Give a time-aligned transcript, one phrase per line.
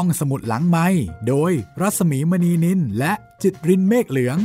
[0.00, 0.86] ห้องสมุดหลังไม้
[1.28, 4.38] โดยรัสมีมณีนินและจิตรินเมฆเหลือง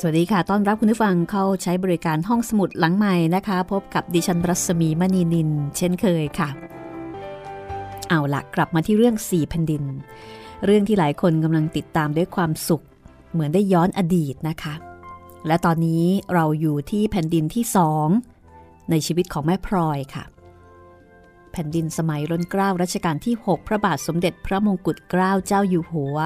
[0.00, 6.48] สวัสดีค่ะ ต้อนรับคุณผู้ฟังเข้าใช้บริการห้องสมุดหลังใหม่นะคะ พบกับดิฉันรัศมีมณีนิน เช่นเคยค่ะ
[8.08, 9.82] เอาละกลับมาที่เรื่องสี่แผ่นดิน
[10.64, 12.84] เรื่องที่หลายคนกำลังติดตามด้วยความสุข
[13.32, 14.74] เหมือนได้ย้อนอดีตนะคะ
[15.46, 18.08] และตอนนี้เราอยู่ที่แผ่นดินที่สอง
[18.90, 20.24] ในชีวิตของแม่พลอยค่ะ
[21.52, 26.16] แผ่นดินสมัยรันเกล้ารัชกาลที่ 6 พระบาทสมเด็จพระมงกุฎเกล้าเจ้าอยู่หัว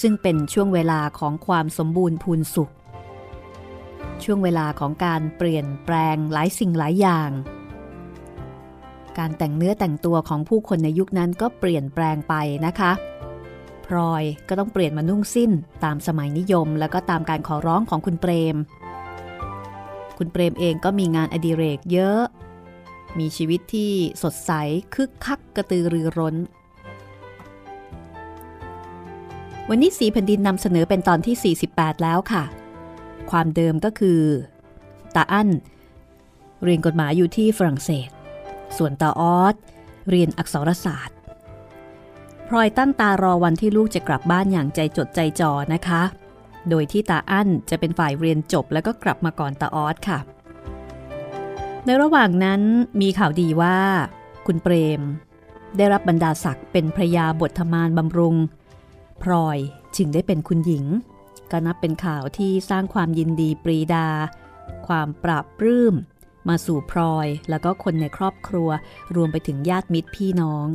[0.00, 2.72] ซึ่งเป็นช่วงเวลาของความสมบูรณ์พูนสุข
[4.24, 7.30] ช่วงเวลาของการเปลี่ยนแปลงหลายสิ่งหลายอย่าง
[9.18, 12.34] การแต่งเนื้อแต่งตัวของผู้คนในยุคนั้นก็เปลี่ยนแปลงไป
[12.66, 12.92] นะคะ
[13.88, 15.50] พลอยก็ต้องเปลี่ยนมานุ่งสิ้น
[15.84, 18.56] ตามสมัยนิยม แล้วก็ตามการขอร้องของคุณเปรม
[20.18, 22.22] คุณเปรมเองก็มีงานอดิเรกเยอะ
[23.18, 24.52] มีชีวิตที่สดใส
[24.94, 26.36] คึกคักกระตือรือร้น
[29.68, 32.44] วันนี้สีแผ่นดินนำเสนอเป็นตอนที่ 48 แล้วค่ะ
[33.30, 34.20] ความเดิมก็คือ
[35.14, 35.48] ตาอั้น
[36.62, 38.08] เรียนกฎหมายอยู่ที่ฝรั่งเศส
[38.76, 39.54] ส่วนตาออส
[40.10, 41.17] เรียนอักษรศาสตร์
[42.48, 46.02] พลอยตั้งตารอวันที่ลูกจะกลับบ้านอย่างใจจดใจจ่อนะคะ
[46.70, 50.18] โดยที่ตาอั้นจะเป็นฝ่ายเรียนจบแล้วก็กลับมาก่อนตาออสค่ะ
[51.84, 52.62] ในระหว่างนั้น
[53.00, 53.78] มีข่าวดีว่า
[54.46, 55.02] คุณเปรม
[55.76, 58.36] ได้รับบรรดาศักดิ์เป็นพระยาบทธมานบำรุง
[59.22, 59.58] พลอย
[59.96, 60.84] จึงได้เป็นคุณหญิง
[61.50, 64.08] ก็นับเป็นข่าวที่สร้างความยินดีปรีดา
[64.86, 65.94] ความปราบปลื้ม
[66.48, 68.68] มาสู่พลอยแล้วก็คนในครอบครัว
[69.16, 70.66] รวมไปถึงญาติมิตรพี่น้อง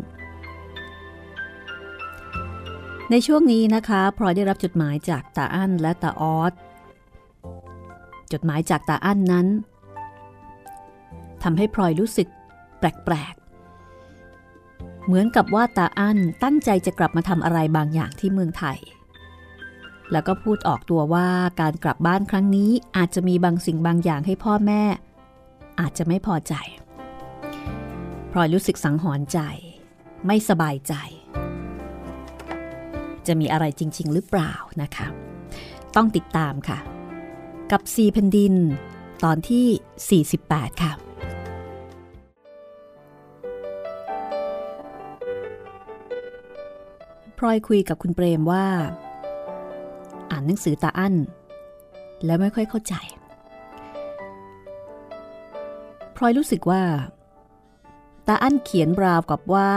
[3.11, 6.53] ในช่วงนี้นะคะพลอยได้รับจดหมายจากตาอั้นและตาออส
[8.31, 9.47] จดหมายจากตาอั้นนั้น
[11.43, 12.27] ทำให้พลอยรู้สึก
[12.79, 18.77] แปลกๆ เหมือนกับว่าตาอั้นตั้งใจจะกลับมาทำอะไรบางอย่างที่เมืองไทย
[20.11, 21.27] แล้วก็พูดออกตัวว่า
[21.61, 24.83] การกลับบ้านครั้งนี้อาจจะมีบางสิ่งบางอย่างให้พ่อแม่
[25.79, 26.53] อาจจะไม่พอใจ
[28.31, 29.39] พลอยรู้สึกสังหรณ์ใจ
[30.27, 30.93] ไม่สบายใจ
[33.27, 35.07] จะมีอะไรจริง ๆ หรือเปล่านะคะ
[35.95, 36.79] ต้องติดตามค่ะ
[37.71, 38.53] กับซีแผ่นดิน
[39.23, 40.91] ตอนที่ 48 ค่ะ
[47.37, 48.65] พลอยคุยกับคุณเปรมว่า
[50.31, 51.15] อ่านหนังสือตาอั้น
[52.25, 52.93] แล้วไม่ค่อยเข้าใจ
[56.15, 56.83] พลอยรู้สึกว่า
[58.27, 59.71] ตาอั้นเขียนราวกับว่า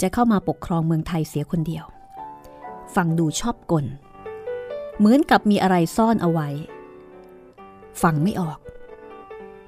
[0.00, 1.84] จะเข้ามาปกครองเมืองไทยเสียคนเดียว
[2.94, 3.86] ฟังดูชอบกล
[4.98, 6.48] เหมือนกับมีอะไรซ่อนเอาไว้
[8.02, 8.58] ฟังไม่ออก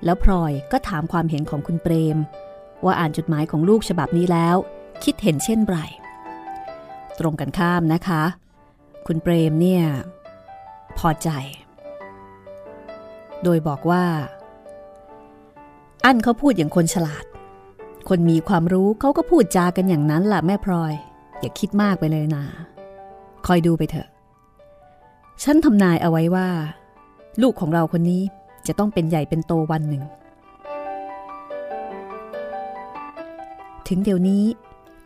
[0.05, 2.19] แล้วพลอยก็ถามความเห็นของคุณเปรม
[2.85, 4.57] ว่าอ่านจดหมายของลูกฉบับนี้แล้ว
[5.05, 5.79] คิดเห็นเช่นไร
[7.19, 8.23] ตรงกันข้ามนะคะ
[9.07, 9.85] คุณเปรมเนี่ย
[10.99, 11.29] พอใจ
[13.43, 14.05] โดยบอกว่า
[16.05, 17.25] อั้นเขาพูดอย่างคนฉลาด
[18.09, 20.93] คนมีความรู้เขาก็พูดจากันอย่างนั้นแหละแม่พลอย
[21.41, 22.45] อย่าคิดมากไปเลยนะ
[23.47, 24.09] คอยดูไปเถอะ
[25.43, 26.49] ฉันทำนายเอาไว้ว่า
[27.43, 28.23] ลูกของเราคนนี้
[28.67, 30.03] จะต้องเป็นใหญ่เป็นโตวันหนึ่ง
[33.89, 34.45] ถึงเดี๋ยวนี้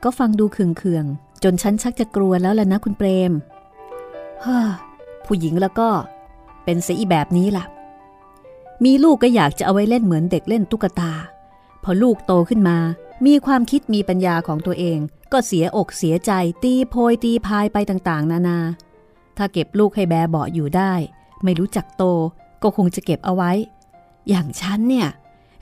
[0.04, 3.32] ก็ฟังดูเคืองๆจนฉันชักจะกลัวแล้วล่ะนะคุณเปรม
[4.44, 4.59] ฮ่า
[5.26, 5.88] ผู้หญิงแล้วก็
[6.65, 7.65] เป็นเสียอีแบบนี้ล่ะ
[8.84, 11.12] มีลูกก็อยากจะเอาไว้เล่นเหมือนเด็กเล่นตุ๊กตา
[11.82, 12.76] พอลูกโตขึ้นมา
[13.26, 14.98] มีความคิดมีปัญญาของตัวเอง
[15.32, 16.32] ก็เสียอกเสียใจ
[16.62, 18.59] ตีโพยตีพายไปต่างๆ นานา
[19.37, 20.93] ถ้าเก็บลูกให้แบเบาอยู่ได้
[21.44, 22.04] ไม่รู้จักโต
[22.62, 23.53] ก็คงจะเก็บเอาไว้
[24.28, 25.09] อย่างฉันเนี่ย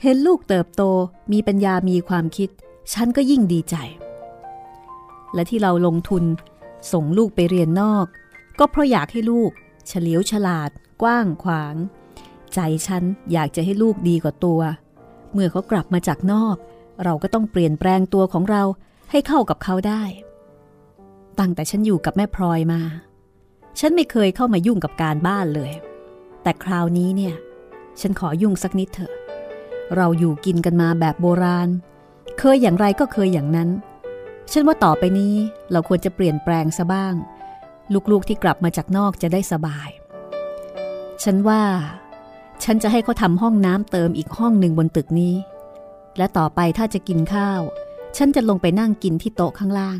[0.01, 0.83] เห็นลูกเติบโต
[1.31, 2.49] มีปัญญามีความคิด
[2.93, 3.75] ฉันก็ยิ่งดีใจ
[5.33, 6.23] และที่เราลงทุน
[6.91, 8.05] ส่งลูกไปเรียนนอก
[8.59, 9.51] ก็เพราะอยากให้ลูก
[9.87, 10.69] เฉลียวฉลาด
[11.01, 11.75] กว้างขวาง
[12.53, 13.03] ใจฉัน
[13.33, 14.61] อยากจะให้ลูกดีกว่าตัว
[15.33, 16.55] เมื่อเขากลับมาจากนอก
[17.03, 18.63] เราก็ต้องเปลี่ยนแปลงตัวของเรา
[19.11, 20.03] ให้เข้ากับเขาได้
[21.39, 22.81] ตั้งแต่ฉันอยู่กับแม่พลอยมา
[23.79, 25.71] ฉันไม่เคยเข้ามายุ่งกับการบ้านเลย
[26.43, 27.35] แต่คราวนี้เนี่ย
[27.99, 29.13] ฉันขอยุ่งสักนิดเถอะ
[29.95, 31.69] เราอยู่กินกันมาแบบโบราณ
[32.39, 33.69] เคยอย่างไรก็เคยอย่างนั้น
[34.51, 35.35] ฉันว่าต่อไปนี้
[35.71, 37.13] เราควรจะเปลี่ยนแปลงซะบ้าง
[38.11, 39.89] ลูกๆที่กลับมาจากนอกจะได้สบาย
[41.23, 41.63] ฉันว่า
[42.63, 45.35] ฉันจะให้เขาทำห้องน้ำเติมอีกห้องหนึ่งบนตึกนี้
[46.17, 47.61] และต่อไปถ้าจะกินข้าว
[48.17, 49.99] ฉันจะลงไปนั่งกินที่โต๊ะข้างล่าง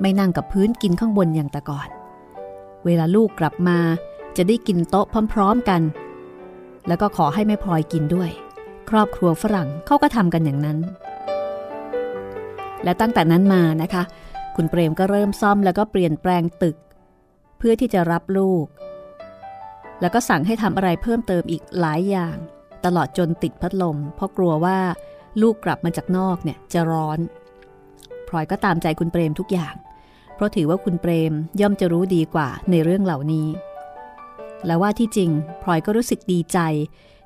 [0.00, 1.88] ไม่นั่งกับพื้นกินข้างบนอย่างแต่ก่อน
[2.84, 3.78] เวลาลูกกลับมา
[4.36, 5.82] จะได้กินโต๊ะพร้อม ๆกัน
[6.88, 8.30] แล้วก็ขอให้แม่พลอยกินด้วย
[8.90, 10.78] ครอบครัวฝรั่งเขาก็ทำกันอย่างนั้น
[12.84, 14.02] และตั้งแต่นั้นมานะคะ
[14.56, 16.76] คุณเปรมก็เริ่มซ่อมแล้วก็เปลี่ยนแปลงตึก
[17.58, 18.66] เพื่อที่จะรับลูก
[20.00, 22.36] แล้วก็สั่งให้ทำอะไรเพิ่มเติมอีกหลายอย่าง
[22.84, 24.78] ตลอดจนติดพัดลม เพราะกลัวว่า
[25.42, 27.18] ลูกกลับมาจากนอกเนี่ยจะร้อน
[28.28, 29.74] พลอยก็ตามใจคุณเปรมทุกอย่าง
[30.34, 33.48] เพราะถือว่าคุณเปรมย่อมจะรู้ดีกว่าในเรื่องเหล่านี้
[34.66, 35.30] และว่าที่จริง
[35.62, 36.58] พลอยก็รู้สึกดีใจ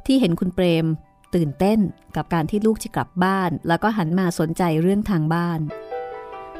[0.06, 0.86] ที่เห็นคุณเปรม
[1.34, 1.78] ตื่นเต้น
[2.16, 5.60] กับการที่ลูกจะกลับบ้าน แล้วก็หันมาสนใจเรื่องทางบ้าน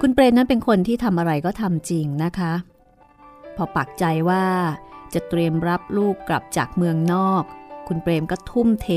[0.00, 2.52] คุณเปรมนั้นเป็นคนที่ทำอะไรก็ทำจริงนะคะ
[3.56, 4.44] พอปักใจว่า
[5.14, 7.42] จะเตรียมรับลูกกลับจากเมืองนอก
[7.88, 8.88] คุณเปรมก็ทุ่มเท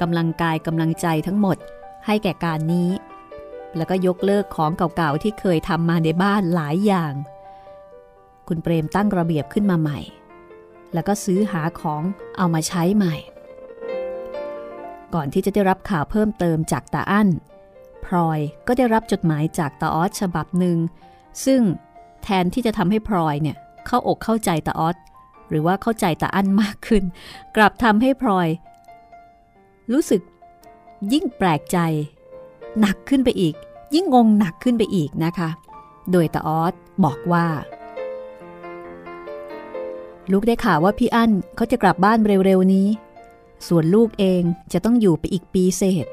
[0.00, 1.56] กำลังกายกำลังใจทั้งหมด
[2.06, 2.90] ให้แก่การนี้
[3.76, 7.12] แล้วก็ยกเลิกของเก่าๆที่เคยทำมาในบ้านหลายอย่าง
[8.48, 10.00] คุณเปรมตั้งระเบียบขึ้นมาใหม่
[10.94, 12.02] แล้วก็ซื้อหาของ
[12.36, 13.14] เอามาใช้ใหม่
[15.14, 17.28] ก่อนที่จะได้รับข่าวเพิ่มเติมจากตาอั้น
[18.04, 20.78] พลอยก็ได้รับจดหมายจากตาออสฉบับหนึ่ง
[21.44, 21.60] ซึ่ง
[22.22, 24.96] แทนที่จะทำให้พลอยเนี่ยเข้าอกเข้าใจตาออส
[25.48, 27.04] หรือว่าเข้าใจตาอั้นมากขึ้น
[27.56, 28.48] กลับทำให้พลอย
[29.92, 30.22] รู้สึก
[31.12, 31.78] ยิ่งแปลกใจ
[32.80, 33.54] หนักขึ้นไปอีก
[33.94, 35.48] ยิ่งงงหนักขึ้นไปอีกนะคะ
[36.10, 36.74] โดยตาออส
[37.04, 37.46] บอกว่า
[40.32, 42.88] ลูกได้ข่าวว่าพี่อั้นเขาจะกลับบ้านเร็วๆนี้
[43.68, 44.42] ส่วนลูกเอง
[44.72, 46.06] จะต้องอยู่ไปอีกปีเศษ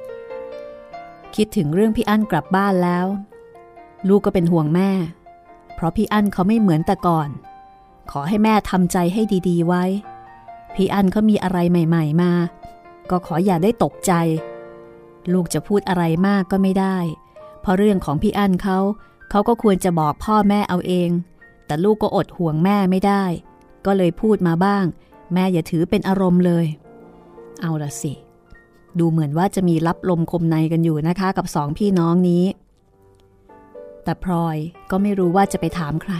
[1.35, 3.05] คิดถึงเรื่องพี่อั้นกลับบ้านแล้ว
[4.07, 4.91] ลูกก็เป็นห่วงแม่
[5.75, 7.29] เพราะพี่อั้นเขาไม่เหมือนแต่ก่อน
[8.12, 9.83] ขอให้แม่ทำใจให้ดีๆไว้
[10.75, 12.31] พี่อั้นเขามีอะไรใหม่ ๆ มา
[13.09, 14.13] ก็ขออย่าได้ตกใจ
[15.33, 16.98] ลูกจะพูดอะไรมากก็ไม่ได้
[17.62, 18.80] เพราะเรื่องของพี่อั้นเขา
[19.30, 21.10] เขาก็ควรจะบอกพ่อแม่เอาเอง
[21.66, 23.24] แต่ลูกก็อดห่วงแม่ไม่ได้
[23.86, 24.86] ก็เลยพูดมาบ้าง
[25.33, 26.66] แม่อย่าถือเป็นอารมณ์เลย
[27.62, 28.13] เอาละสิ
[29.00, 32.44] ดูเหมือนว่าจะมีรับลมคมในกันอยู่นะคะกับสองพี่น้องนี้
[34.04, 34.57] แต่พลอย
[34.92, 36.13] ก็ไม่รู้ว่าจะไปถามใคร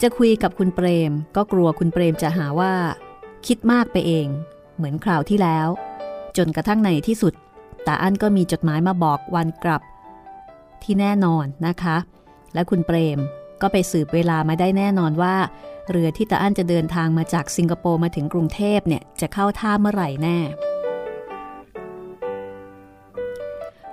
[0.00, 2.72] จะคุยกับคุณเปรม ก็กลัวคุณเปรมจะหาว่า
[3.46, 4.26] คิดมากไปเอง
[4.76, 5.68] เหมือนคราวที่แล้ว
[6.36, 7.34] จนกระทั่งในที่สุด
[7.88, 9.82] ตาอั้นก็มีจดหมายมาบอกวันกลับ
[10.82, 11.96] ที่แน่นอนนะคะ
[12.54, 13.18] และคุณเปรม
[13.62, 15.36] ก็ไปสืบเวลามาได้แน่นอนว่า
[15.90, 20.38] เรือที่ตาอั้นจะเดินทางมาจากสิงคโปร์มาถึงกรุงเทพเนี่ยจะเข้าท่าเมื่อไหร่แน่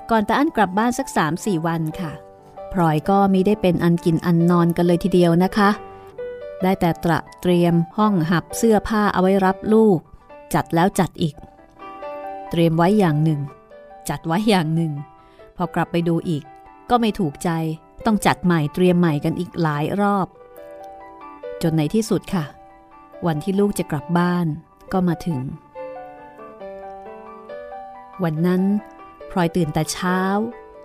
[0.09, 1.07] ก่อนตาอั้นกลับบ้านสัก
[1.37, 2.11] 3-4 วันค่ะ
[2.73, 5.69] พลอยก็มีได้เป็นอันกินอันนอนกันเลยทีเดียวนะคะ
[6.63, 9.99] ได้แต่ตระเตรียมห้องหับเสื้อผ้าเอาไว้รับลูก
[10.53, 11.35] จัดแล้วจัดอีก
[12.49, 13.39] เตรียมไว้อย่างหนึ่ง
[14.09, 14.93] จัดไว้อย่างหนึ่ง
[15.57, 16.43] พอกลับไปดูอีก
[16.89, 17.49] ก็ไม่ถูกใจ
[18.05, 20.27] ต้องจัดใหม่เตรียมใหม่กันอีกหลายรอบ
[21.61, 22.45] จนในที่สุดค่ะ
[23.27, 24.47] วันที่ลูกจะกลับบ้าน
[24.91, 25.41] ก็มาถึง
[28.23, 28.61] วันนั้น
[29.31, 30.19] พลอยตื่นแต่เช้า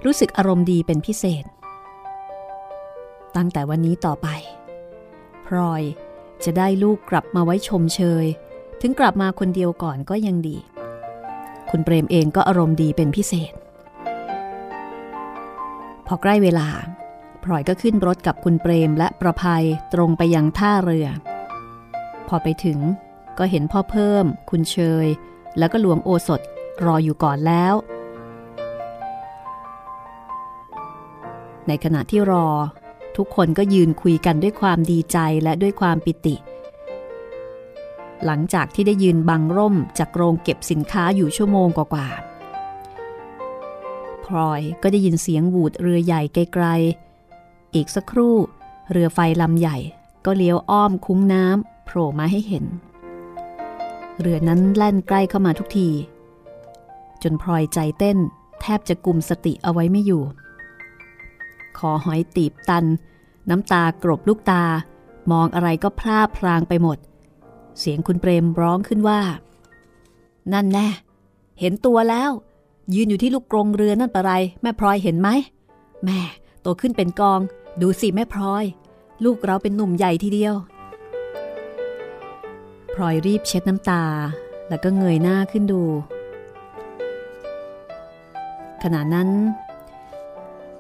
[0.05, 1.45] รู้สึกอารมณ์ดีเป็นพิเศษ
[3.37, 4.29] ตั้งแต่วันนี้ต่อไป
[5.47, 5.83] พลอย
[6.45, 8.27] จะได้ลูกกลับมาไว้ชมเชย
[8.81, 10.57] ถึงกลับมาคนเดียวก่อนก็ยังดี
[11.71, 13.53] คุณเปรมเองก็อารมณ์ดีเป็นพิเศษ
[16.07, 16.69] พอใกล้เวลา
[17.45, 19.65] พลอยก็ขึ้นรถกับคุณเปรมและประภัย
[19.95, 21.09] ตรงไปยังท่าเรือ
[22.29, 22.79] พอไปถึง
[23.39, 25.07] ก็เห็นพ่อเพิ่ม คุณเชย
[25.59, 26.41] แล้วก็หลวงโอสถ
[26.85, 27.75] รออยู่ก่อนแล้ว
[31.67, 32.47] ในขณะที่รอ
[33.17, 42.31] ทุกคนก็ยืนคุยกันด้วยความดีใจและด้วยความปิติเหลังจากที่ได้ยืนบังร่มจากโรงเก็บสินค้าอยู่ชั่วโมงกว่าๆ
[44.25, 48.37] พลอยก็ได้ยินเสียงบูดเรือใหญ่ไกลๆ อีกสักครู่
[48.91, 49.79] เรือไฟลำใหญ่
[50.25, 52.65] ก็เลี้ยวอ้อมคุ้งน้ำโผล่มาให้เห็น
[54.21, 55.89] เรือนั้นแล่นใกล้เข้ามาทุกที
[57.23, 58.19] จนพลอยใจเต้น
[58.61, 60.23] แทบจะกุมสติเอาไว้ไม่อยู่
[61.79, 62.85] คอหอยตีบตัน
[63.51, 64.65] น้ำตากรบลูกตา
[65.31, 66.99] มองอะไรก็พลาพลางไปหมด
[67.79, 69.21] เสียงคุณเปรมร้องขึ้นว่า
[70.53, 70.89] นั่นแน่
[71.61, 72.31] เห็นตัวแล้ว
[72.95, 75.29] ยืนอยู่ที่ลูกกรงเรือนั่นปะไร แม่พลอยเห็นไหม
[76.05, 76.21] แม่
[76.63, 77.41] โตขึ้นเป็นกอง
[77.81, 78.65] ดูสิแม่พลอย
[79.25, 80.55] ลูกเราเป็นหนุ่มใหญ่ทีเดียว
[82.95, 84.03] พลอยรีบเช็ดน้ำตา
[84.69, 85.83] แล้วก็เงยหน้าขึ้นดู
[88.83, 89.29] ขณะนั้น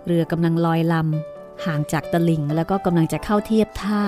[0.04, 4.02] เรือกำลังลอยลำห่างจากตลิ่งแล้วก็กำลังจะเข้าเทียบท่า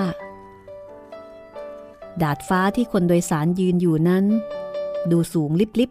[2.23, 4.25] ดาดฟ้าที่คนโดยสารยืนอยู่นั้น
[5.11, 5.91] ดูสูงลิบลิบ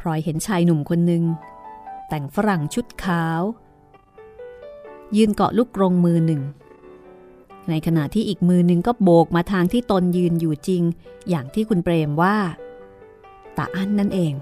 [0.00, 1.24] พลอยเห็นชายหนุ่มคนหนึ่ง
[2.08, 3.42] แต่งฝรั่งชุดขาว
[5.16, 6.42] ยืนเกาะลูกกรงมือหนึ่ง
[7.68, 10.82] ในขณะที่อีกมือหนึ่งก็โบกมาทางที่ตนยืนอยู่จริง
[11.28, 12.36] อย่างที่คุณเปรมว่า
[13.56, 14.32] ตาอั้นนั่นเอง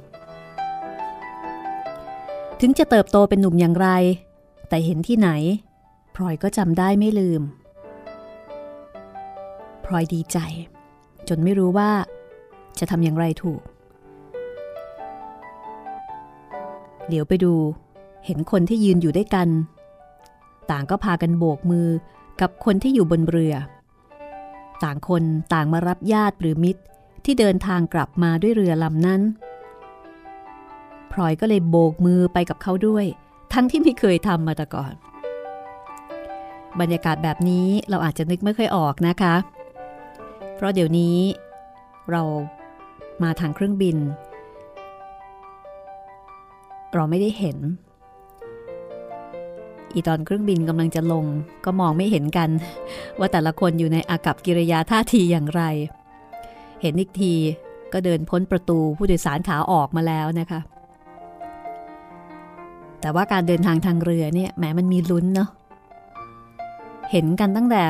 [2.60, 3.88] ถึงจะเติบโตเป็นหนุ่มอย่างไร
[4.68, 5.30] แต่เห็นที่ไหน
[6.14, 7.42] พลอยก็จำได้ไม่ลืม
[9.84, 10.38] พลอยดีใจ
[11.28, 11.90] จนไม่รู้ว่า
[12.78, 13.62] จะทำอย่างไรถูก
[17.06, 17.54] เหลียวไปดู
[18.26, 19.48] เห็นคนที่ยืนอยู่ด้วยกัน
[20.70, 21.88] ต่างก็พากันโบกมือ
[22.40, 23.54] กับคนที่อยู่บนเรือ
[24.84, 25.22] ต่างคน
[25.52, 26.82] ต่างมารับญาติหรือมิตร
[27.24, 29.20] ที่เดินทางกลับมาด้วยเรือลำนั้น
[31.12, 33.04] พลอยก็เลยโบกมือไปกับเขาด้วย
[33.52, 34.92] ทั้งที่ไม่เคยทำมาแต่ก่อน
[36.80, 39.34] บรรยากาศแบบนี้เราอาจจะนึกไม่ค่อยออกนะคะ
[40.54, 41.16] เพราะเดี๋ยวนี้
[42.10, 42.22] เรา
[43.22, 43.96] มาทางเครื่องบิน
[46.94, 47.58] เราไม่ได้เห็น
[49.92, 51.24] อีตอนเครื่องบินกำลังจะลง
[51.64, 52.50] ก็มองไม่เห็นกัน
[53.18, 55.62] ว่าแต่ละคนอยู่ในอากับกิริยาท่าทีอย่างไร
[56.80, 57.34] เห็นอีกที
[57.92, 60.60] ก็เดินพ้นประตูผู้โดยสารขาออกมาแล้วนะคะ
[63.00, 65.48] แต่ว่าการเดินทางทางเรือเนี่ยแหมมันมีลุ้นเนาะ
[67.10, 67.84] เห็นกันตั้งแต่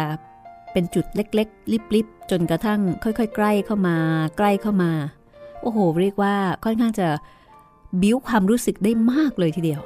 [0.75, 3.97] เป็นจุดเล็กๆ ลิบๆ จนกระทั่งค่อยๆ ใกล้เข้ามา
[4.39, 4.93] ใกล้เข้ามา
[5.63, 7.09] โอ้โห เรียกว่าค่อนข้างจะ
[8.03, 9.83] บิ้วความรู้สึกได้มากเลยทีเดียว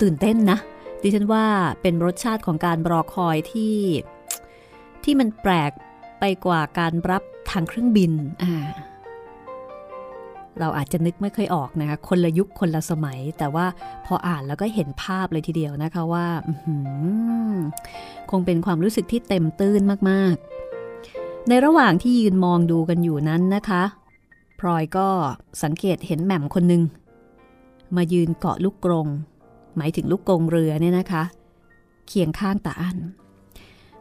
[0.00, 0.58] ตื่นเต้นนะ
[1.02, 1.44] ดิฉันว่า
[1.82, 3.76] เป็นรสชาติของการรอคอยที่
[5.04, 5.72] ที่มันแปลก
[6.20, 8.52] ไปกว่าการรับทางเครื่องบิน อ่า
[10.60, 13.66] เราอาจจะนึกไม่เคยออกนะคะคนละยุคคนละสมัย แต่ว่า
[14.06, 16.26] พออ่านแล้วก็เห็นภาพเลยทีเดียวนะคะว่า
[18.30, 23.82] คงเป็นความรู้สึกที่เต็มตื้นมากๆ ในระหว่างที่ยืนมองดูกันอยู่นั้นนะคะ
[24.60, 25.08] พลอยก็
[25.62, 26.82] สังเกตเห็นแหม่มคนหนึ่ง
[27.96, 29.06] มายืนเกาะลูกกรง
[29.76, 31.22] หมายถึงลูกกรงเรือเนี่ยนะคะ
[32.08, 32.98] เคียงข้างตาอั้น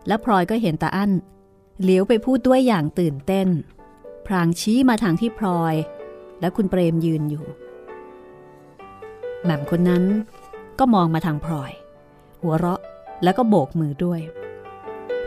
[0.07, 1.11] และพลอยก็เห็นตาอั้น
[1.83, 3.47] เลี้ยวไปพูดด้วยอย่างตื่นเต้น
[4.27, 5.75] พรางชี้มาทางที่พลอย
[6.39, 7.45] และคุณเปรมยืนอยู่
[9.43, 10.03] แหม่มคนนั้น
[10.79, 11.71] ก็มองมาทางพลอย
[12.41, 12.81] หัวเราะ
[13.23, 14.21] แล้วก็โบกมือด้วย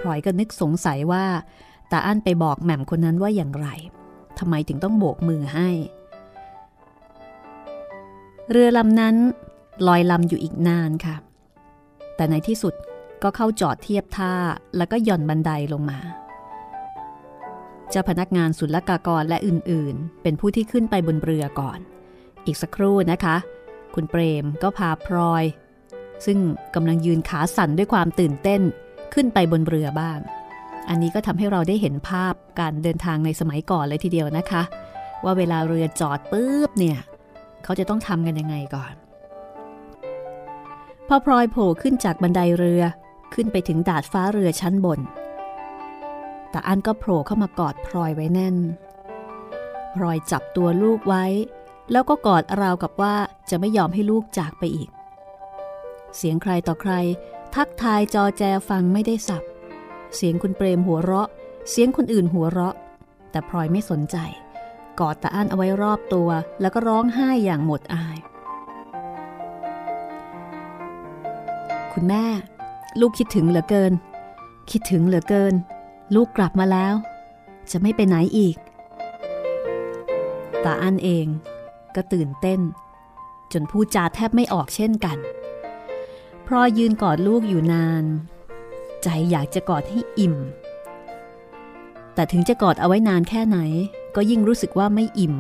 [0.01, 1.25] พลอยก็นึกสงสัยว่า
[1.91, 3.69] ตาอั้นไปบอกแหม่มคนนั้นว่าอย่างไร
[4.39, 5.69] ทำไมถึงต้องโบกมือให้
[8.51, 9.17] เรือลำนั้น
[9.87, 11.17] ลอยลำอยู่อีกนานค่ะ
[12.17, 12.75] แต่ในที่สุด
[13.23, 14.33] ก็เข้าจอดเทียบท่า
[14.77, 15.99] แล้วก็หย่อนบันไดลงมา
[17.91, 21.79] เจ้าพนักงานศุลกากรและอื่นๆ เป็นผู้ที่ขึ้นไปบนเรือก่อน
[22.47, 23.37] อีกสักครู่นะคะ
[23.95, 25.45] คุณเปรมก็พาพลอย
[26.27, 26.39] ซึ่ง
[26.75, 28.63] กำลังยืนขาสั่นด้วยความตื่นเต้น
[29.15, 30.19] ขึ้นไปบนเรือบ้าง
[30.89, 34.63] อันนี้ก็ทำให้เราได้เห็นภาพการเดินทางในสมัยก่อนเลยทีเดียวนะคะ
[35.25, 36.99] ว่าเวลาเรือจอดปุ๊บเนี่ย
[37.65, 38.95] เขาจะต้องทำกันยังไงก่อน
[41.09, 42.83] พอพลอยโผล่ขึ้นจากบันไดเรือ
[43.35, 45.01] ขึ้นไปถึงดาดฟ้าเรือชั้นบน
[46.51, 48.57] แต่อันก็โผล่เข้ามากอดพลอยไว้แน่น
[49.95, 51.25] พลอยจับตัวลูกไว้
[51.93, 53.15] แล้วก็กอดราวกับว่า
[53.51, 54.91] จะไม่ยอมให้ลูกจากไปอีก
[56.17, 56.93] เสียงใครต่อใคร
[57.55, 59.43] ทักทายจอแจฟังไม่ได้สับ
[60.17, 61.29] เสียงคุณเปรมหัวเราะ
[61.71, 62.75] เสียงคนอื่นหัวเราะ
[63.31, 64.17] แต่พลอยไม่สนใจ
[65.01, 66.29] กอดตาอั้นเอาไว้รอบตัว
[66.61, 68.19] แล้วก็ร้องไห้อย่างหมดอาย
[71.93, 72.25] คุณแม่
[73.01, 73.93] ลูกคิดถึงเหลือเกิน
[74.71, 75.55] คิดถึงเหลือเกิน
[76.15, 76.95] ลูกกลับมาแล้ว
[77.71, 78.57] จะไม่ไปไหนอีก
[80.65, 81.27] ตาอันเอง
[81.95, 82.61] ก็ตื่นเต้น
[83.53, 85.19] จนพูดจาแทบไม่ออกเช่นกัน
[86.47, 88.05] พรอยืนกอดลูกอยู่นาน
[89.03, 90.37] ใจอยากจะกอดให้อิ่ม
[92.15, 93.59] แต่ถึงจะกอดเอาไว้นานแค่ไหน
[94.17, 95.35] ก็ยิ่งรู้สึกว่าไม่อิ่ม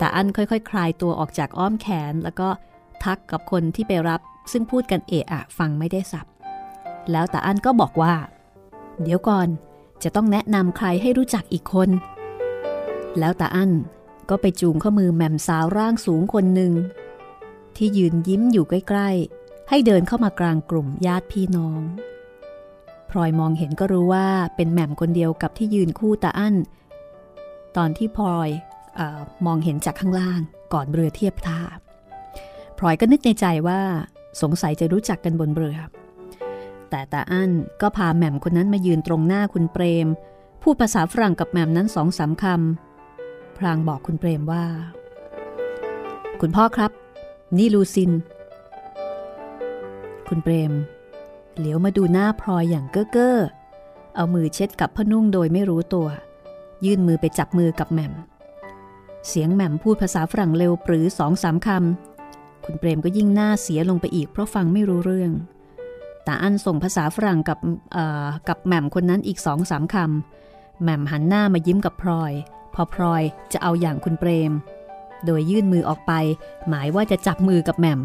[0.00, 2.48] ตาอันค่อยๆคคลายตัวออกจากอ้อมแขนแล้วก็
[3.04, 4.20] ทักกับคนที่ไปรับ
[4.52, 6.26] ซึ่งพูดกันเอะอะฟังไม่ได้สับ
[7.10, 8.14] แล้วตาอันก็บอกว่า
[9.02, 9.48] เดี๋ยวก่อน
[10.02, 11.90] จะต้องแนะนำใครให้รู้จักอีกคน
[13.18, 13.70] แล้วตาอั้น
[14.30, 16.72] ก็ไปจูงข้อมือแม่มสาวร่างสูงคนหนึ่ง
[17.76, 21.80] ที่ยืนยิ้มอยู่ใกล้ๆ ให้เดินเข้ามากลางกลุ่มญาติพี่น้อง
[23.10, 26.54] พลอยมองเห็นก็รู้ว่าเป็นแหม่มคนเดียวกับที่ยืนคู่ตาอั้น
[27.76, 28.48] ตอนที่พลอย
[28.98, 29.00] อ
[29.46, 30.40] มองเห็นจากข้างล่าง
[30.72, 31.60] ก่อนเรือเทียบท่า
[32.78, 33.80] พลอยก็นึกในใจว่า
[34.42, 35.78] สงสัยจะรู้จักกันบนเรือ
[36.90, 40.08] แต่ตาอั้นก็พาแหม่มคนนั้นมายืนตรงหน้าคุณเปรม
[40.62, 44.64] พูดภาษาฝรั่งกับแหม่มนั้นสองสามคำพลางบอกคุณเปรมว่า
[46.40, 46.90] คุณพ่อครับ
[47.56, 48.10] นี่ลูซิน
[50.28, 50.72] คุณเปรม
[51.56, 53.36] เหลียวมาดูหน้าพลอยอย่างเก้อเก้อ
[54.14, 56.08] เอามือเช็ดกับพนุ่งโดยไม่รู้ตัว
[56.84, 58.12] ยื่นมือไปจับมือกับแหม่ม
[59.28, 65.32] เสียงแหม่มพูดภาษาฝรั่งเร็วปรือสองสามคำคุณเปรมก็ยิ่งหน้าเสียลงไปอีกเพราะฟังไม่รู้เรื่อง
[66.28, 67.58] ตาอั้นส่งภาษาฝรั่งกับ
[68.48, 72.32] กับแหม่มคนนั้นอีกสองสามคำแหม่มหันหน้ามายิ้มกับพลอย
[72.74, 74.52] พอพลอยจะเอาอย่างคุณเปรม
[75.24, 76.12] โดยยื่นมือออกไป
[76.68, 78.00] หมายว่าจะจับมือกับแหม่ม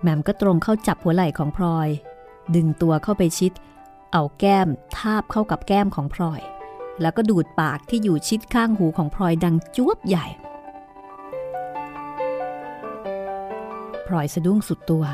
[0.00, 1.88] แหม่มก็ตรงเข้าจับหัวไหล่ของพลอย
[2.54, 3.52] ดึงตัวเข้าไปชิด
[4.12, 6.40] เอาแก้มทาบเข้ากับแก้มของพลอย
[7.00, 10.26] แล้วก็ดูดปากที่อยู่ชิดข้างหูของพลอยดังจวบใหญ่
[14.06, 15.04] พลอยสะดุ้งสุดตัว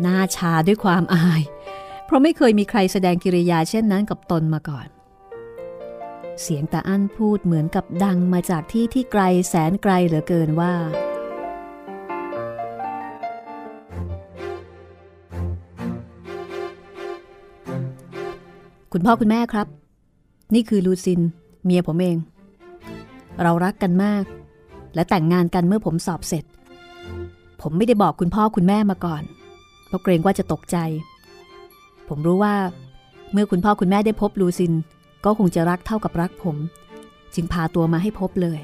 [0.00, 1.42] หน้าชาด้วยความอาย
[2.04, 4.86] เพราะไม่เคยมีใครแสดงกิริยาเช่นนั้นกับตนมาก่อน
[6.42, 10.74] เสียงตาอั้นพูดเหมือนกับดังมาจากที่ที่ไกลแสนไกลเหลือเกินว่า
[18.92, 19.66] คุณพ่อคุณแม่ครับ
[20.54, 21.20] นี่คือลูซิน
[21.64, 22.16] เมียผมเอง
[23.42, 24.24] เรารักกันมาก
[24.94, 26.44] และแต่งงานกันเมื่อผมสอบเสร็จ
[27.62, 29.22] ผมไม่ได้บอกคุณพ่อคุณแม่มาก่อน
[29.86, 30.76] เพราะเกรงว่าจะตกใจ
[32.08, 32.54] ผมรู้ว่า
[33.32, 34.72] เมื่อคุณพ่อคุณแม่ได้พบลูซิน
[35.24, 36.56] ก็คงจะรักเท่ากับรักผม
[37.34, 38.60] จึงพาตัวมาให้พบเลย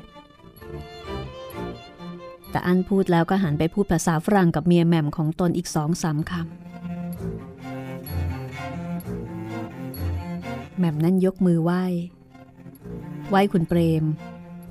[2.50, 6.46] แต่อันพูดแล้วก็หันไปพูดภาษาฝรั่งกับเมียแหม่มของตนอีกสองสามคำ
[10.76, 11.84] แหม่มนั่นยกมือไหว้
[13.30, 14.04] ไหว้คุณเปรม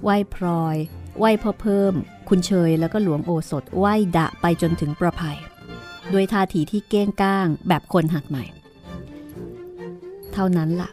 [0.03, 0.77] ไหว้พลอย
[1.19, 1.93] ไหว้พ่อเพิ่ม
[2.29, 5.37] คุณเชยแล้วก็หลวงโอสถไหว้ดะไปจนถึงประภัย
[6.13, 8.45] ด้วยท่าทีที่เก้งก้างแบบคนหักใหม่
[10.39, 10.89] ท่านั้นละ่ะ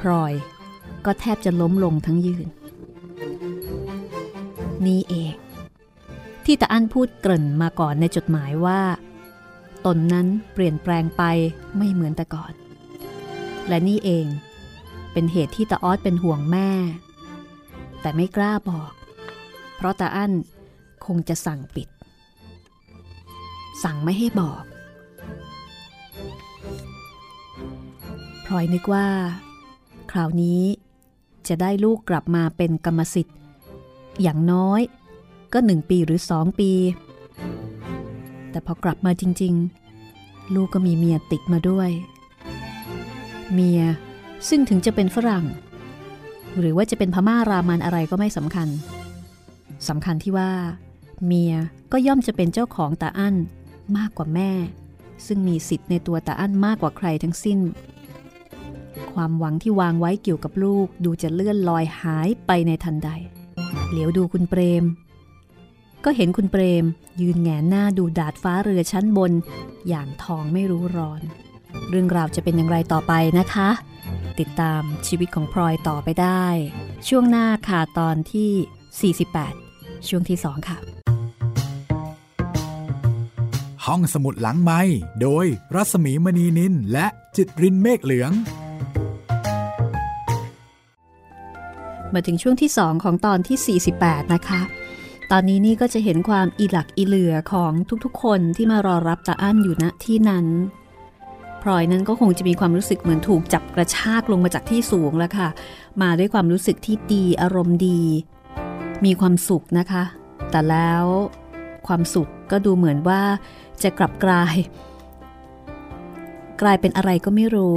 [0.00, 0.32] พลอย
[1.04, 2.46] ก็แทบจะล้มลงทั้งยืน
[4.86, 5.34] นี่เอง
[6.44, 8.80] ที่ตาอั้นพูดเกริ่นมาก่อนในจดหมายว่า
[9.86, 11.22] ตนนั้นเปลี่ยนแปลงไป
[11.76, 12.52] ไม่เหมือนแต่ก่อน
[13.68, 14.26] และนี่เอง
[15.12, 16.70] เป็นเหตุที่ตาออสเป็นห่วงแม่
[18.00, 18.92] แต่ไม่กล้าบอก
[19.76, 20.32] เพราะตาอั้น
[21.06, 21.88] คงจะสั่งปิด
[23.82, 24.62] สั่งไม่ให้บอก
[28.48, 29.08] พลอยนึกว่า
[30.10, 30.62] คราวนี้
[31.48, 33.36] จะได้ลูกกลับมาเป็นกรรมสิทธิ์
[34.22, 34.80] อย่างน้อย
[35.52, 36.72] ก็หนึ่งปีหรือสองปี
[38.50, 39.54] แต่พอกลับมาจริง
[40.04, 41.90] ๆ ลูกก็มีเมียติดมาด้วย
[43.52, 43.82] เมีย
[44.48, 45.44] ซึ่งถึงจะเป็นฝรั่ง
[46.58, 48.68] หรือว่าจะเป็นพม่ารามันอะไรก็ไม่สำคัญ
[49.88, 50.50] สำคัญที่ว่า
[51.24, 51.54] เมีย
[51.92, 53.36] ก็ย่อมจะเป็นเจ้าของตาอั้น
[53.96, 54.50] มากกว่าแม่
[55.26, 57.58] ซึ่งมีสิทธิ์ในตัวตาอั้นมากกว่าใครทั้งสิ้น
[59.12, 63.10] ความหวังที่วางไว้เกี่ยวกับลูกดูจะเลื่อนลอยหายไปในทันใด
[63.90, 64.84] เหลียวดูคุณเปรม
[66.04, 66.84] ก็เห็นคุณเปรม
[67.20, 69.32] ยืนแงนหน้าดูดาดฟ้าเรือชั้นบน
[69.88, 71.22] อย่างทองไม่รู้ร้อน
[71.90, 73.70] เรื่องราวจะเป็นอย่างไรต่อไปนะคะ
[74.40, 76.46] ติดตามชีวิตของพลอยต่อไปได้
[77.08, 79.12] ช่วงหน้าค่ะตอนที่
[79.54, 80.78] 48 ช่วงที่ 2 ค่ะ
[83.86, 84.80] ห้องสมุดหลังไม้
[85.22, 87.06] โดยรัสมีมณีนินและ
[87.36, 88.32] จิตรินเมฆเหลือง
[92.14, 94.60] มาถึงช่วงที่ 2 ของตอนที่ 48 นะคะ
[95.30, 97.72] ตอนนี้นี่ก็จะเห็นความอีหลักอีเหลือของ
[98.04, 100.46] ทุกๆ คนที่มารอรับตาอั้นอยู่ณที่นั้น
[101.62, 105.48] พลอยนั้นก็คงจะมีความรู้สึกเหมือนถูกจับกระชากลงมาจากที่สูงแล้วค่ะ
[106.02, 108.00] มาด้วยความรู้สึกที่ดีอารมณ์ดี
[109.04, 110.02] มีความสุขนะคะ
[110.50, 111.04] แต่แล้ว
[111.86, 113.22] ความสุขก็ดูเหมือนว่า
[113.82, 114.54] จะกลับกลาย
[116.62, 117.76] กลายเป็นอะไรก็ไม่รู้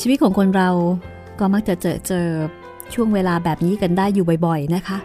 [0.00, 0.70] ชีวิตของคนเรา
[1.38, 2.28] ก็มักจะเจอเจอ
[2.94, 4.98] ช่วงเวลาแบบนี้กันได้อยู่บ่อยๆนะคะ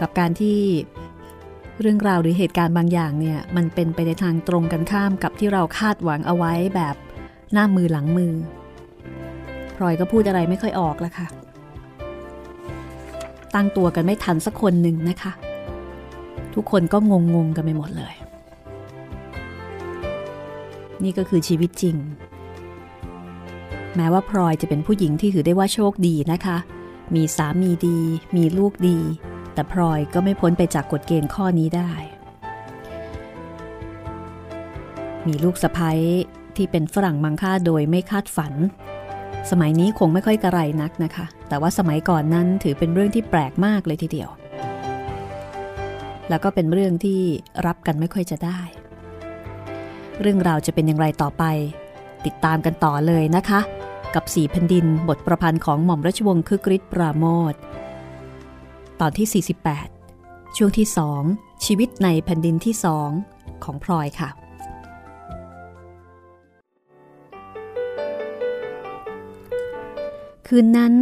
[0.00, 0.58] กับการที่
[1.80, 6.94] เรื่องราวหรือเหตุการณ์บางอย่างเนี่ยมันเป็นไปในทางตรงกันข้ามกับที่เราคาดหวังเอาไว้แบบ
[7.52, 8.32] หน้ามือหลังมือ
[9.76, 11.26] พลอยก็พูดอะไรไม่ค่อยออกล้วค่ะ
[13.54, 15.32] ตั้งตัวกันไม่ทันสักคนหนึ่งนะคะ
[16.54, 18.14] ทุกคนก็งงงกันไปหมดเลย
[21.02, 21.96] นี่ก็คือชีวิตจริง
[23.96, 26.56] แม้ว่าพลอยจะเป็นผู้หญิงที่ถือได้ว่าโชคดีนะคะ
[27.14, 27.98] มีสามีดี
[28.36, 28.98] มีลูกดี
[29.54, 31.90] แต่พลอยก็ไม่พ้นไปจากกฎเกณฑ์ข้อนี้ได้
[35.26, 36.00] มีลูกสะพ้ย
[36.56, 38.54] ที่เป็นฝรั่งมังค่าโดยไม่คาดฝัน
[39.50, 44.30] สมัยนี้คงไม่ค่อยกระไรนักนะคะ แต่ว่าสมัยก่อนนั้นถือเป็นเรื่องที่แปลกมากเลยทีเดียว
[46.28, 47.20] แล้วก็เป็นเรื่องที่
[47.66, 48.60] รับกันไม่ค่อยจะได้
[50.20, 51.44] เรื่องราวจะเป็นอย่างไรต่อไป
[52.26, 53.60] ติดตามกันต่อเลยนะคะ
[54.14, 57.54] กับสีแผ่นดินบทประพันธ์ของหม่อมราชวงศ์คึกฤทธิ์ปราโมท
[59.00, 59.44] ตอนที่
[59.96, 60.86] 48 ช่วงที่
[61.26, 63.10] 2ชีวิตในแผ่นดินที่สอง
[63.64, 64.30] ของพลอยค่ะ
[70.46, 70.92] คืนนั้น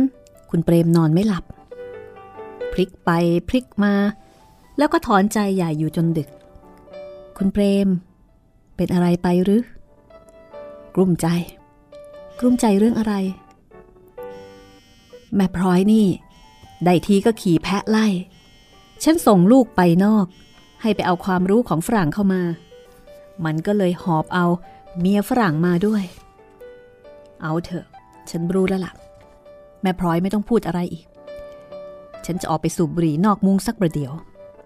[0.50, 1.44] คุณเปรมนอนไม่หลับ
[2.72, 3.10] พลิกไป
[3.48, 3.94] พลิกมา
[4.78, 6.28] แล้วก็ถอนใจใหญ่อยู่จนดึก
[7.36, 7.88] คุณเปรม
[8.76, 9.62] เป็นอะไรไปหรือ
[10.94, 11.26] กลุ้มใจ
[12.38, 13.14] กลุ้มใจเรื่องอะไร
[15.34, 16.06] แม่พลอยนี่
[16.84, 18.06] ได้ทีก็ขี่แพะไล่
[19.04, 20.26] ฉันส่งลูกไปนอก
[20.82, 22.42] ให้ไปเอาความรู้ของฝรั่งเข้ามา
[23.44, 24.46] มันก็เลยหอบเอา
[24.98, 26.04] เมียฝรั่งมาด้วย
[27.42, 27.86] เอาเถอะ
[28.30, 28.92] ฉันรู้แล้วล่ะ
[29.82, 31.04] แม่พลอยไม่ต้องพูดอะไรอีก
[32.26, 34.12] ฉันจะออกไปสูบบุหรี่นอกมุ้งสักประเดี๋ยว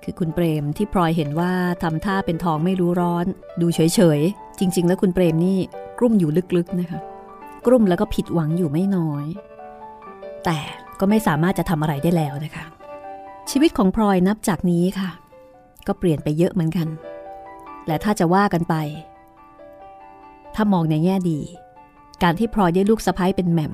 [0.03, 3.27] คือคุณเปรมที่พลอยเห็นว่าทำท่าเป็นทองไม่รู้ร้อน
[3.61, 5.59] ดูเฉยๆ จริง ๆ แล้วคุณเปรมนี่
[5.99, 7.01] กลุ้มอยู่ลึกๆนะคะ
[7.67, 9.27] กลุ้มแล้วก็ผิดหวังอยู่ไม่น้อย
[10.45, 10.59] แต่
[11.01, 12.65] ก็ไม่สามารถจะทำอะไรได้แล้วนะคะ
[13.51, 15.11] ชีวิตของพลอยนับจากนี้ค่ะ
[15.87, 16.89] ก็เปลี่ยนไปเยอะเหมือนกัน
[17.87, 18.75] และถ้าจะว่ากันไป
[20.55, 21.41] ถ้ามองในแง่ดี
[22.23, 23.73] การที่พลอยได้ลูกสะพ้ยเป็นแหม่ม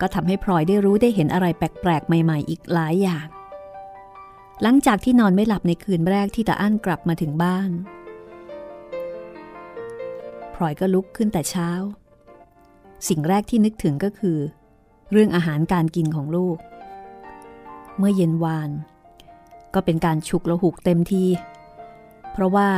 [0.00, 3.26] ก็ทำให้พลอยได้รู้ได้เห็นอะไรแปลกๆ ใหม่ๆ อีกหลายอย่าง
[4.62, 7.70] หลังจากที่นอนไม่หลับในคืนแรกที่ตาอั้นกลับมาถึงบ้าน
[10.54, 11.70] พลอยก็ลุกขึ้นแต่เช้า
[13.08, 14.38] สิ่งแรกที่นึกถึงก็คือ
[15.10, 16.56] เรื่องอาหารการกินของลูก
[17.98, 18.70] เมื่อเย็นวาน
[19.74, 21.24] ก็เป็นการฉุกละหุกเต็มที
[22.32, 22.70] เพราะว่า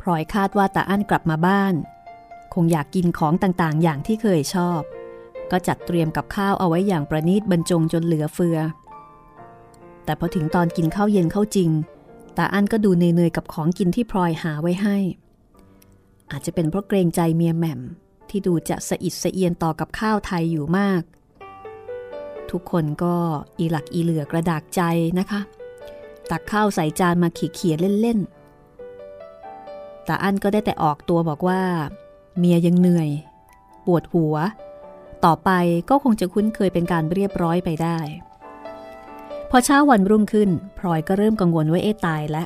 [0.00, 1.74] พลอยคาดว่าตาอั้นกลับมาบ้าน
[2.54, 4.80] คงอยากกินของต่างๆ อย่างที่เคยชอบ
[5.50, 8.58] ก็จัดเตรียมกับข้าวเอาไว้อย่างประณีตบรรจงจนเหลือเฟือ
[10.04, 11.70] แต่พอถึงตอนกินข้าวเย็นเข้าจริง
[12.36, 14.96] ตาอั้นก็ดูเนยๆกับของกินที่พลอยหาไว้ให้
[16.30, 17.80] อาจจะเป็นเพราะเกรงใจเมียแหม่ม
[18.30, 21.02] ที่ดูจะสะอิดสะเอียนต่อกับข้าวไทยอยู่มาก
[22.50, 23.14] ทุกคนก็
[23.58, 24.80] อีหลักอีเหลือกระดากใจ
[25.18, 25.40] นะคะ
[26.30, 31.60] ตักข้าวใส่จานมาขี่เขี่ยเล่นๆตาอั้นก็ได้แต่ออกตัวบอกว่า
[32.38, 33.10] เมียยังเหนื่อย
[33.86, 34.36] ปวดหัว
[35.24, 35.50] ต่อไป
[35.90, 37.98] ก็คงจะคุ้นเคยเป็นการเรียบร้อยไปได้
[39.50, 42.44] พอเช้าวันรุ่งขึ้นพลอยก็เริ่มกังวลว่าเอ๊ตายและ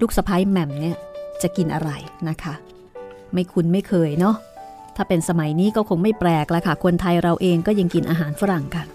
[0.00, 0.96] ลูกสะพ้ายแหม่มเนี่ย
[1.42, 1.90] จะกินอะไร
[2.28, 2.54] นะคะ
[3.32, 4.36] ไม่คุ้นไม่เคยเนาะ
[4.96, 8.86] ถ้าเป็นสมัยนี้ก็คงไม่แปลกแล้วค่ะ คนไทยเราเองก็ยังกินอาหารฝรั่งกัน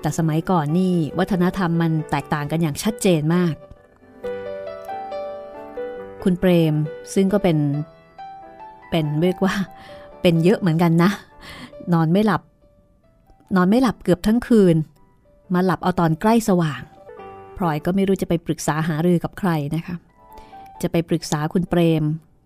[0.00, 3.54] แต่สมัยก่อนนี่วัฒนธรรมมันแตกต่างกันอย่างชัดเจนมาก
[6.22, 6.74] คุณเปรม
[7.14, 7.58] ซึ่งก็เป็น
[8.90, 9.54] เป็นเรียกว่า
[10.22, 11.10] เป็นเยอะเหมือนกันนะ
[11.92, 12.42] นอนไม่หลับ
[13.56, 14.76] นอนไม่หลับเกือบทั้งคืน
[15.54, 16.82] มาหลับเอาตอนใกล้สว่าง
[17.56, 19.96] พลอยก็ไม่รู้จะไปปรึกษาหารือกับใครนะคะ
[20.82, 22.04] จะไปปรึกษาคุณเปรม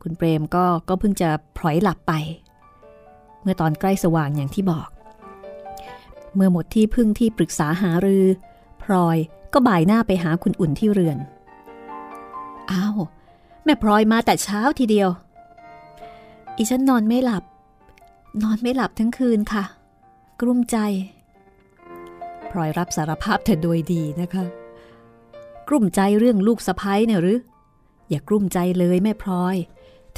[0.09, 2.13] คุณเปรมก็ก็เพิ่งจะพลอยหลับไป
[3.43, 4.89] เมื่อตอนใกล้สว่างอย่างที่บอก
[6.35, 8.25] เมื่อหมดที่พึ่งที่ปรึกษาหารือ
[8.83, 9.17] พลอย
[9.53, 11.19] ก็บ่ายหน้าไปหาคุณอุ่นที่เรือน
[12.71, 12.97] อ้าว
[13.65, 15.09] แม่พลอยมาแต่เช้าทีเดียว
[16.57, 17.45] อีฉันนอนไม่หลับ
[18.43, 19.65] นอนไม่หลับทั้งคืนค่ะ
[20.41, 20.77] กลุ้มใจ
[22.51, 24.45] พลอยรับสารภาพเธอโดยดีนะคะ
[25.69, 27.39] กลุ้มใจเรื่องลูกสะพ้ยเนี่ยหรือ
[28.09, 29.57] อย่ากลุ้มใจเลยแม่พลอย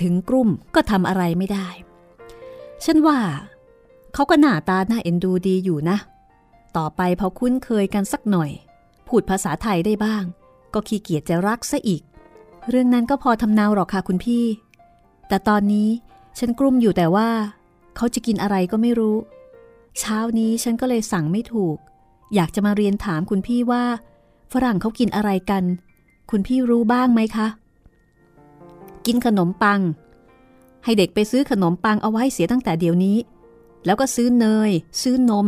[0.03, 1.69] ถึงกลุ้มก็ทำอะไรไม่ได้
[2.85, 3.19] ฉันว่า
[4.15, 5.99] เขาก็หน้าตาหน้าเอ็นดูดีอยู่นะ
[6.77, 8.51] ต่อไปพอคุ้นเคยกันสักหน่อย
[9.07, 10.25] พูดภาษาไทยได้บ้าง
[10.75, 12.03] ก็ขี้เกียจจะรักซะอีก
[12.69, 14.45] เรื่องนั้นก็พอทำนาวหรอกค่ะคุณพี่
[15.29, 15.89] แต่ตอนนี้
[16.39, 17.29] ฉันกลุ้มอยู่แต่ว่า
[17.97, 19.17] เขาจะกินอะไรก็ไม่รู้
[19.99, 21.77] เช้านี้ฉันก็เลยสั่งไม่ถูก
[22.35, 23.85] อยากจะมาเรียนถามคุณพี่ว่า
[24.53, 25.65] ฝรั่งเขากินอะไรกัน
[26.31, 27.47] คุณพี่รู้บ้างไหมคะ
[29.07, 29.81] กินขนมปัง
[30.85, 33.19] ให้เด็กไปซื้อขนมปังเอาไว้เสียตั้งแต่เดี๋ยวนี้
[33.85, 34.71] แล้วก็ซื้อเนย
[35.03, 35.47] ซื้อนม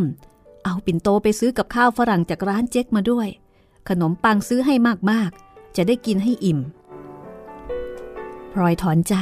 [0.65, 3.29] เอาปิ่นโตไปซื้อกับข้าวฝรั่งจากร้านเจ๊กมาด้วย
[3.89, 4.75] ขนมปังซื้อให้
[5.11, 6.59] มากๆ จะได้กินให้อิ่ม
[8.53, 9.15] พลอยถอนใจ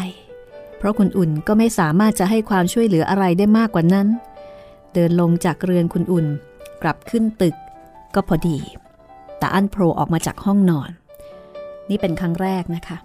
[0.79, 4.09] เพราะคุณอุ่นก็ไม่สามารถจะให้ความช่วยเหลืออะไรได้มากกว่านั้น
[4.95, 6.27] เดินลงจากเรือนคุณอุ่น
[6.83, 7.57] กลับขึ้นตึก
[8.15, 8.59] ก็พอดี
[9.39, 10.91] แตาอั้นโผล่ออกมาจากห้องนอน
[11.91, 12.97] นี่เป็นครั้งแรกนะคะ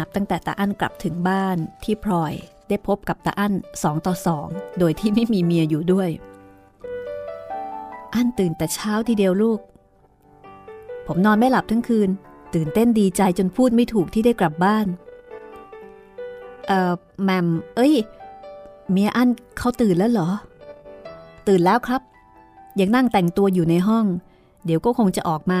[0.00, 2.32] นับตั้งแต่ตาอั้นกลับถึงบ้านที่พลอย
[2.68, 6.10] ได้พบกับตาอั้นสองต่อสองโดยที่ไม่มีเมียอยู่ด้วย
[8.14, 9.60] อั้นตื่นแต่เช้าทีเดียวลูก
[11.06, 12.10] ผมนอนไม่หลับทั้งคืน
[12.54, 14.86] ตื่นเต้นดีใจจนพูดไม่ถูกที่ได้กลับบ้าน
[16.66, 17.94] เอ่อแมมเอ้ย
[18.90, 20.28] เมียอั้นเขาตื่นแล้วเหรอ
[21.48, 22.02] ตื่นแล้วครับ
[22.80, 24.06] ยังนั่งแต่งตัวอยู่ในห้อง
[24.64, 25.60] เดี๋ยวก็คงจะออกมา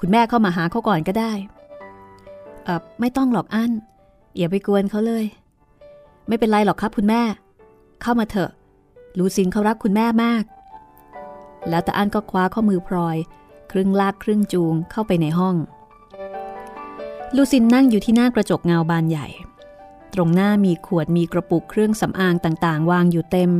[0.00, 1.32] คุณแม่เข้ามาหาเขาก่อนก็ได้
[2.64, 3.70] เอ่อไม่ต้องหรอกอัน
[4.36, 5.24] อย่าไปกวนเขาเลย
[6.28, 7.22] ไม่เป็นไรหรอกครับคุณแม่
[8.02, 8.50] เข้ามาเถอะ
[9.18, 10.44] ลูซินเขารักคุณแม่มาก
[11.68, 13.16] แล้วแต่อันก็คว้าข้อมือพลอย
[13.70, 15.56] ครึ่งลากครึ่งจูงเข้าไปในห้อง
[17.36, 19.26] ลูซินนั่งอยู่ที่หน้ากระจกเงาบานใหญ่
[20.14, 23.50] ตรงหน้ามีขวดมีกระปุกเครื่องสำอางต่างๆ วางอยู่เต็ม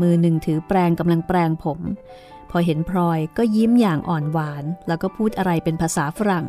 [0.00, 1.80] มือหนึ่งถือแปรงกำลังแปรงผม
[2.56, 6.46] อเห็นพลอยก็ยิ้มอย่างอ่อนหวาน แล้วก็พูดอะไรเป็นภาษาฝรั่ง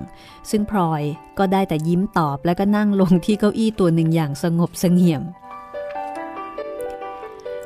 [0.50, 1.04] ซึ่งพลอย
[1.38, 5.24] ก็ได้แต่ยิ้มตอบแล้วก็นั่งลงที่เก้าอี้ตัวหนึ่งอย่างสงบเสงเงียม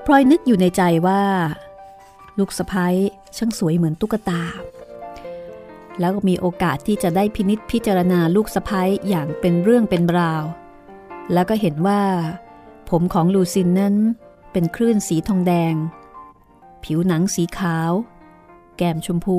[0.06, 1.22] พลอยนึกอยู่ในใจว่า
[2.38, 2.96] ลูกสะพ้ย
[3.38, 4.42] ช่างสวยเหมือนตุ๊กตา
[6.00, 10.44] แล้วก็มีโอกาสที่จะได้พินิษพิจารณาลูกสะพ้ยอย่างเป็นเรื่องเป็นราว
[11.34, 12.02] แล้วก็เห็นว่า
[12.90, 13.96] ผมของลูซินนั้น
[14.52, 15.74] เป็นคลื่นสีทองแดง
[16.84, 17.92] ผิวหนังสีขาว
[18.80, 19.38] แก้มชมพู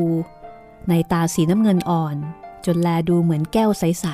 [0.88, 2.16] ในตาสีน้ำเงินอ่อน
[2.66, 4.06] จนแลดูเหมือนแก้วใส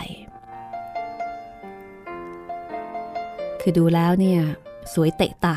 [2.42, 4.40] ๆ คือดูแล้วเนี่ย
[4.92, 5.56] สวยเตะตา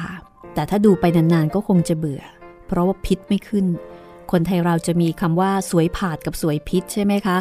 [0.53, 2.23] แต่ถ้าดูไปนาน ๆ ก็คงจะเบื่อ
[2.67, 3.65] เพราะว่าพิษไม่ขึ้น
[4.31, 7.37] คนไทยเราจะมีคำว่าสวยผาดกับสวยพิษใช่ไหมคะ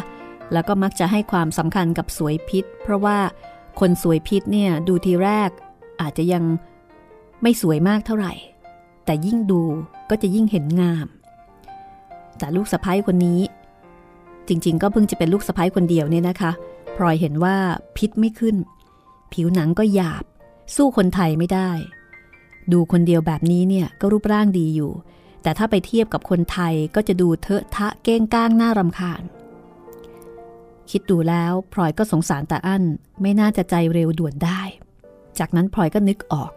[0.53, 3.19] แล้วก็มักจะให้ความสำคัญกับสวยพิษ เพราะว่า
[3.81, 5.51] คนสวยพิษเนี่ยดูทีแรก
[6.01, 6.45] อาจจะยัง
[7.43, 8.33] ไม่สวยมากเท่าไหร่
[9.05, 9.63] แต่ยิ่งดู
[10.11, 11.07] ก็จะยิ่งเห็นงาม
[12.39, 13.41] แต่ลูกสะพ้ายคนนี้
[14.49, 16.53] จริงๆ ก็เพิ่งจะเป็นลูกสะพ้ายคนเดียวเนี่ยนะคะ
[16.97, 17.57] พลอยเห็นว่า
[17.97, 18.57] พิษไม่ขึ้น
[19.33, 20.25] ผิวหนังก็หยาบ
[20.77, 21.71] สู้คนไทยไม่ได้
[22.73, 24.93] ดูคนเดียวแบบนี้เนี่ยก็รูปร่างดีอยู่
[25.43, 29.23] แต่ถ้าไปเทียบกับคนไทยก็จะดูเทอะทะเก้งก้างน้ารำคาญ
[30.91, 32.85] คิดดูแล้วพลอยก็สงสารตาอั้น
[33.23, 34.61] ไม่น่าจะใจเร็วด่วนได้
[35.39, 36.51] จากนั้นพลอยก็นึกออก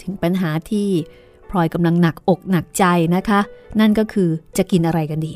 [0.00, 0.88] ถึงปัญหาที่
[1.56, 3.40] ลอยกำลังหนักอกหนักใจนะคะ
[3.80, 5.34] นั่นก็คือจะกินอะไรกันดี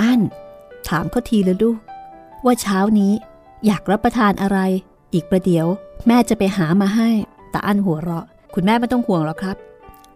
[0.00, 0.20] อัน
[0.88, 1.78] ถามเขาทีเลยลูก
[2.44, 3.12] ว่าเช้านี้
[3.66, 4.58] อยากรับประทานอะไร
[5.14, 5.66] อีกประเดี๋ยว
[6.06, 7.10] แม่จะไปหามาให้
[7.50, 9.56] แต่อันหัวเราะ คุณแม่ไม่ต้องห่วงหรอกครับ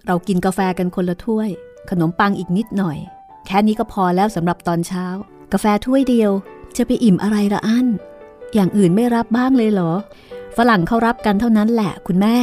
[0.07, 1.49] เรากินกาแฟกันคนละถ้วย
[1.91, 2.99] ขนมปังอีกนิดหน่อย
[3.47, 5.07] แค่นี้ก็พอแล้วสำหรับตอนเช้า
[5.53, 6.31] กาแฟถ้วยเดียว
[6.77, 7.87] จะไปอิ่มอะไรละอัน
[8.55, 9.93] อย่างอื่นไม่รับบ้างเลยเหรอ
[10.57, 12.37] ฝรั่งเขารับกันเท่านั้นแหละคุณแม่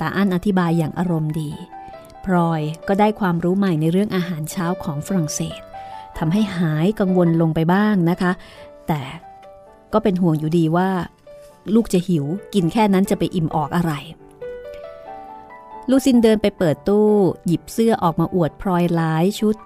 [0.00, 1.50] ตาอั้นอธิบายอย่างอารมณ์ดี
[2.24, 5.60] พลอยก็ได้ความรู้ใหม่ในเรื่องอาหารเช้าของฝรั่งเศส
[6.18, 8.32] ทำให้หายกังวลลงไปบ้างนะคะ
[8.88, 9.02] แต่
[9.92, 10.90] ก็เป็นห่วงอยู่ดีว่า
[11.74, 13.92] ลูกจะหิวกินแค่นั้นจะไปอิ่มออกอะไร
[15.90, 17.08] ลูซินเดินไปเปิดตู้
[17.46, 19.56] หยิบเสื้อออกมาอวดพลอยหลายชุด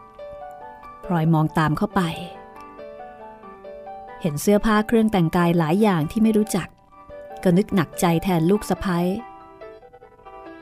[1.04, 2.00] พลอยมองตามเข้าไป
[4.20, 6.68] เห็นเสื้อผ้าเครื่องแต่งกายหลายอย่างที่ไม่รู้จัก
[7.42, 9.06] ก็นึกหนักใจแทนลูกสะพ้ย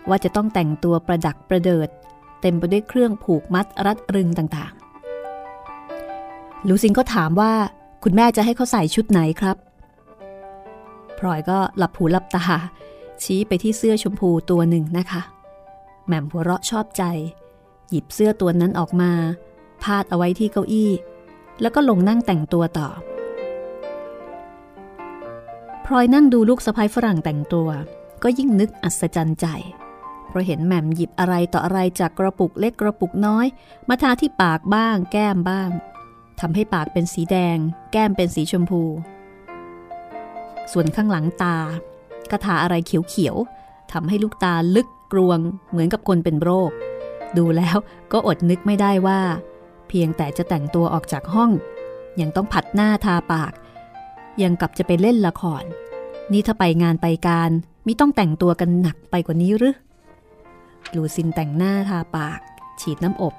[0.09, 1.89] ว่าจะต้องแต่งตัวประดักประเดิด
[2.41, 7.53] เต็มไปด้วยเครื่องผูกมัดรัดรึงต่างๆ ลูซินก็ถามว่า
[8.05, 9.57] คุณแม่จะให้เขาใส่ชุดไหนครับ
[11.19, 12.45] พลอยก็หลับหูหลับตา
[13.23, 15.23] ชี้ไปที่เสื้อชมพูตัวหนึ่งนะคะ
[16.07, 17.03] แหม่มหัวเราะชอบใจ
[17.91, 19.11] หยิบเสื้อตัวนั้นออกมา
[19.83, 20.91] พาดเอาไว้ที่เก้าอี้
[21.61, 22.89] แล้วก็ลงนั่งแต่งตัวต่อ
[25.85, 27.69] พลอยนั่งดูลูกสะพ้ายฝรั่งแต่งตัว
[28.23, 29.47] ก็ยิ่งนึกอัศจรรย์ใจ
[30.37, 33.47] ราะเห็นแหม่มหยิบอะไรต่ออะไรจากกระปุกเล็กกระปุกน้อย
[33.89, 35.71] มาทาที่ปากบ้าง แก้มบ้าง
[36.41, 37.59] ทำให้ปากเป็นสีแดง
[37.93, 38.83] แก้มเป็นสีชมพู
[40.73, 41.57] ส่วนข้างหลังตา
[42.31, 45.39] ก็ทาอะไรเขียวๆทำให้ลูกตาลึกกรวง
[45.71, 46.71] เหมือนกับคนเป็นโรค
[47.37, 47.77] ดูแล้ว
[48.13, 49.21] ก็อดนึกไม่ได้ว่า
[49.89, 51.51] เพียงแต่จะแต่งตัวออกจากห้อง
[52.21, 53.53] ยังต้องผัดหน้าทาปาก
[54.43, 55.65] ยังกับจะไปเล่นละคร
[56.33, 57.51] นี่ถ้าไปงานไปการ
[57.87, 59.75] มิต้องแต่งตัวกันหนักไปกว่านี้หรือ
[60.95, 62.41] ลูซินแต่งหน้าทาปาก
[62.81, 63.35] ฉีดน้ำอบ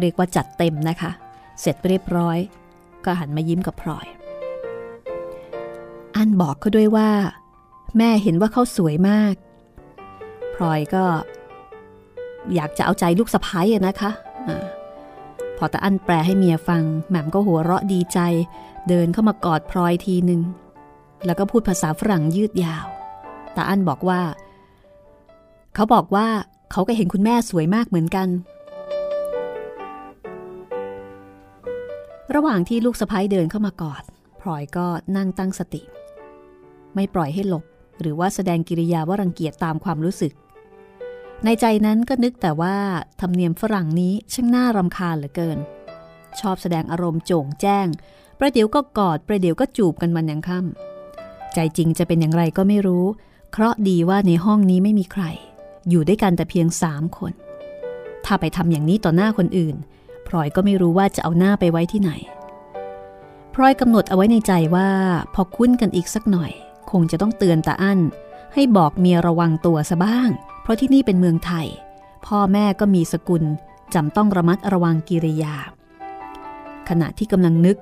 [0.00, 1.10] เรียกว่าจัดเต็มนะคะ
[1.60, 2.38] เสร็จเรียบร้อย
[3.04, 4.06] ก็หันมายิ้มกับพลอย
[6.16, 7.10] อันบอกเขาด้วยว่า
[7.98, 9.34] แม่เห็นว่าเขาสวยมาก
[10.54, 11.04] พลอยก็
[12.54, 14.10] อยากจะเอาใจลูกสะพ้ายนะคะ
[14.48, 14.56] อะ
[15.56, 18.18] พอตาอันแปลให้เมียฟัง แหม่มก็หัวเราะดีใจ
[18.88, 20.40] เดินเข้ามากอดพลอยทีหนึ่ง
[21.26, 22.86] แล้วก็พูดภาษาฝรั่งยืดยาว
[23.56, 24.20] ตาอันบอกว่า
[25.80, 26.28] เขาบอกว่า
[26.72, 28.28] เขาก็เห็นคุณแม่สวยมากเหมือนกัน
[32.34, 34.02] ระหว่างที่ลูกสะพ้ายเดินเข้ามากอด
[34.40, 35.82] พลอยก็นั่งตั้งสติ
[36.94, 37.64] ไม่ปล่อยให้หลบ
[38.00, 40.32] หรือว่าแสดงกิริยาว่ารังเกียจตามความรู้สึก
[41.44, 42.76] ในใจนั้นก็นึกแต่ว่า
[43.20, 45.58] ธรรมเนียมฝรั่งนี้ช่างน่ารำคาญเหลือเกิน
[46.40, 47.86] ชอบแสดงอารมณ์โจ่งแจ้ง
[48.38, 53.04] ประเดี๋ยวก็กอด ประเดี๋ยวก็จูบกันวันยังค่ำใจจริงจะเป็นอย่างไรก็ไม่รู้
[53.52, 55.24] เคราะดีว่าในห้องนี้ไม่มีใคร
[55.88, 57.32] อยู่ด้วยกันแต่เพียงสามคน
[58.24, 59.76] ถ้าไปทำอย่างนี้ต่อหน้าคนอื่น
[60.26, 62.10] พลอยก็ไม่รู้ว่าจะเอาหน้าไปไว้ที่ไหน
[63.54, 64.88] พลอยกำหนดเอาไว้ในใจว่า
[65.34, 66.52] พอคุ้นกันอีกสักหน่อย
[66.90, 68.00] คงจะต้องเตือนตาอั้น
[68.54, 70.28] ให้บอกเมียระวังตัวซะบ้าง
[70.62, 71.66] เพราะที่นี่เป็นเมืองไทย
[72.26, 73.42] พ่อแม่ก็มีสกุล
[73.94, 75.54] จำต้องระมัดระวังกิริยา
[76.88, 77.76] ขณะที่กำลังนึก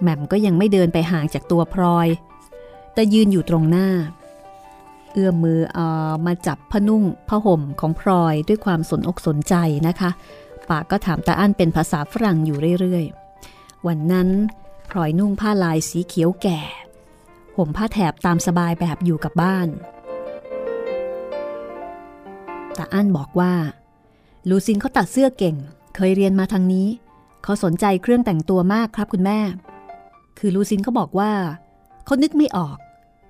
[0.00, 2.08] แหม่มก็ยังไม่เดินไปห่างจากตัวพลอย
[2.94, 3.88] แต่ยืนอยู่ตรงหน้า
[5.14, 5.78] เอื้อมมือเอ
[6.10, 9.54] อมาจับผ้านุ่งผ้าห่มของพลอยด้วยความสนอกสนใจ
[9.88, 10.10] นะคะ
[10.68, 14.28] ปากก็ถามตาอั้นเป็นภาษาฝรั่งอยู่เรื่อยๆ วันนั้น
[14.90, 16.60] พลอยนุ่งผ้าลายสีเขียวแก่
[17.56, 19.68] ห่มผ้าแถบตามสบายแบบอยู่กับบ้าน
[22.76, 23.52] ตาอั้นบอกว่า
[24.48, 25.56] ลูซินเขาตัดเสื้อเก่ง
[25.96, 26.86] เคยเรียนมาทางนี้
[27.42, 29.38] เขาสนใจเครื่องแต่งตัวมากครับคุณแม่
[30.38, 31.32] คือลูซินเขาบอกว่า
[32.04, 32.76] เขานึกไม่ออก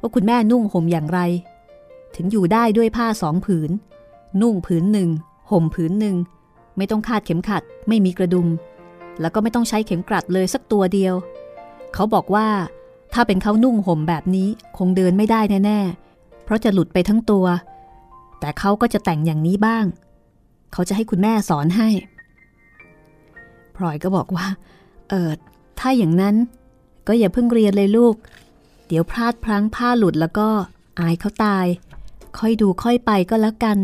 [0.00, 1.20] ว่าคุณแม่นุ่งห่มอย่างไร
[2.16, 3.70] ถึงอยู่ได้ด้วยผ้าสองผืน
[4.40, 5.10] นุ่งผืนหนึ่ง
[5.50, 6.16] ห่มผืนหนึ่ง
[6.76, 8.48] ไม่ต้องคาดเข็มขัด ไม่มีกระดุม
[9.20, 11.14] แล้วก็ไม่ต้องใช้เข็มกลัดเลยสักตัวเดียว
[11.94, 12.48] เขาบอกว่า
[13.12, 14.48] ถ้าเป็นเขานุ่งห่มแบบนี้
[14.78, 17.46] คงเดินไม่ได้แน่ๆ เพราะจะหลุดไปทั้งตัว
[18.40, 19.84] แต่เขาก็จะแต่งอย่างนี้บ้าง
[20.72, 21.88] เขาจะให้คุณแม่สอนให้
[23.76, 24.46] พลอยก็บอกว่า
[25.08, 25.30] เออ
[25.78, 26.36] ถ้าอย่างนั้น
[27.06, 28.14] ก็อย่าเพิ่งเรียนเลยลูก
[28.86, 30.48] เดี๋ยวพลาดพลั้งผ้าหลุดแล้วก็
[31.00, 31.66] อายเขาตาย
[32.38, 33.78] ค่อยดูค่อยไปก็แล้วกัน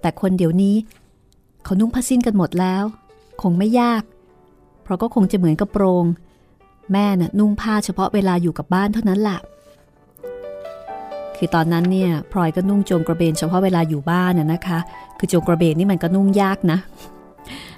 [0.00, 0.76] แต่คนเดี๋ยวนี้
[1.64, 2.84] เขานุ่งผ้าสิ้นกันหมดแล้ว
[3.42, 4.02] คงไม่ยาก
[4.82, 6.04] เพราะก็คงจะเหมือนกับโปรง
[6.92, 9.38] แม่น่ะนุ่งผ้าเฉพาะเวลาอยู่กับบ้านเท่านั้นแหละ
[11.36, 14.78] คือตอนนั้นเนี่ยพลอยก็นุ่งโจงกระเบนเฉพาะเวลาอยู่บ้านน่ะนะคะ
[15.18, 16.78] คือโจงกระเบนนี่มันก็นุ่งยากนะ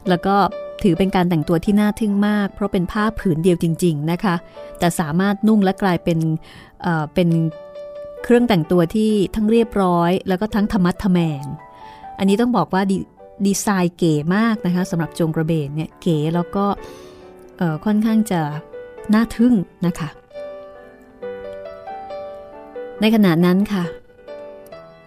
[0.09, 0.35] แล้วก็
[0.83, 4.35] ถือเป็นการแต่งตัวที่น่าทึ่งมาก เพราะเป็นผ้าผืนเดียวจริง ๆนะคะ
[4.79, 6.19] แต่สามารถนุ่งและกลายเป็น
[6.83, 7.29] เเป็น
[8.27, 11.45] เครื่องแต่งตัวที่ทั้งเรียบร้อย แล้วก็ทั้งธรรมัดทแมง
[12.19, 12.95] อันนี้ต้องบอกว่าด
[13.47, 16.65] ดีไซน์เก๋มากนะคะสำหรับโจงกระเบนเนี่ยเก๋แล้วก็
[17.85, 18.41] ค่อนข้างจะ
[19.15, 19.55] น่าทึ่ง
[19.87, 20.09] นะคะ
[23.01, 23.85] ในขณะนั้นค่ะ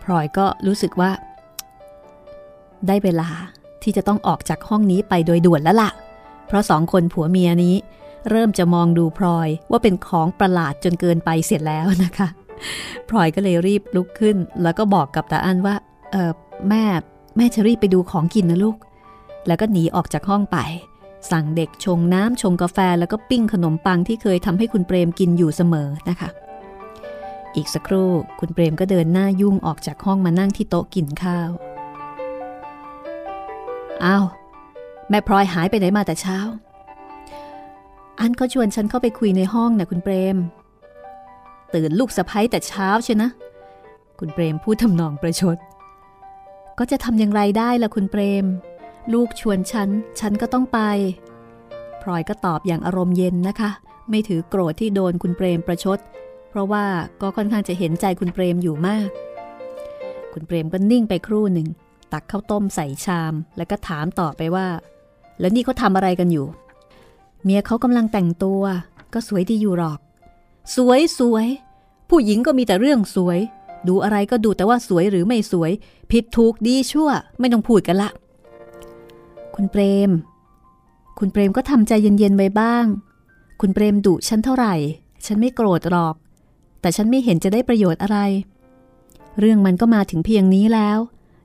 [0.03, 1.11] พลอยก็รู้สึกว่า
[2.87, 3.29] ได้เวลา
[3.83, 5.91] ที่จะต้องออกจากห้องนี้ไปโดยด่วนแล้วละ่ะ
[6.47, 7.75] เพราะสองคนผัวเมียนี้
[8.29, 12.29] เริ่มจะมองดูพลอยว่าเป็นของประหลาดจนเกินไปเสร็จแล้วนะคะ
[13.09, 15.75] พลอยก็เลยรีบลุกขึ้น แล้วก็บอกกับตาอั้นว่า
[16.11, 16.31] เออ
[16.69, 16.85] แม่
[17.37, 18.77] แม่จะรีบไปดูของกินนะลูก
[19.47, 20.57] แล้วก็หนีออกจากห้องไป
[21.31, 26.29] สั่งเด็กชงน้ำชงกาแฟแล้วก็ปิ้งขนมปังที่เคยทำให้คุณเปรมกินอยู่เสมอนะคะ
[27.55, 31.49] อีกสักครู่คุณเปรมก็เดินหน้ายุ่งออกจากห้องมานั่งที่โต๊ะกินข้าว
[34.05, 34.25] อ้าว
[35.09, 36.37] แม่พลอยหายไปไหนมาแต่เช้า
[38.19, 40.37] อันก็ชวนฉันเข้าไปคุยในห้องนะคุณเปรม
[41.73, 43.29] ตื่นลูกสะพ้ยแต่เช้าใช่นะ
[44.19, 45.57] คุณเปรมพูดทำนองประชด
[46.79, 48.45] ก็จะทำอย่างไรได้ล่ะคุณเปรม
[49.13, 50.79] ลูกชวนฉัน ฉันก็ต้องไป
[52.01, 53.69] พลอยก็ตอบอย่างอารมณ์เย็นนะคะ
[54.09, 55.99] ไม่ถือโกรธที่โดนคุณเปรมประชด
[56.49, 56.85] เพราะว่า
[57.21, 59.09] ก็ค่อนข้างจะเห็นใจคุณเปรมอยู่มาก
[60.33, 61.67] คุณเปรมก็นิ่งไปครู่หนึ่ง
[62.13, 64.67] ตักข้าวต้มใส่ชาม แล้วก็ถามต่อไปว่า
[65.39, 66.47] แล้วนี่เขาทำอะไรกันอยู่
[67.43, 68.61] เมียเขากำลังแต่งตัว
[69.13, 69.99] ก็สวยดีอยู่หรอก
[70.75, 71.47] สวยสวย
[72.09, 73.39] ผู้หญิงก็มีแต่เรื่องสวย
[73.87, 75.71] ดูอะไรก็ดูแต่ว่าสวยหรือไม่สวย
[76.11, 78.09] ผิดถูกดีชั่ว ไม่ต้องพูดกันละ
[79.55, 80.11] คุณเปรม
[81.19, 82.85] คุณเปรมก็ทำใจเย็นๆไว้บ้าง
[83.61, 84.75] คุณเปรมดุฉันเท่าไหร่
[85.25, 86.15] ฉันไม่โกรธหรอก
[86.81, 88.17] แต่ฉันไม่เห็นจะได้ประโยชน์อะไร
[89.39, 90.99] เรื่องมันก็มาถึงเพียงนี้แล้ว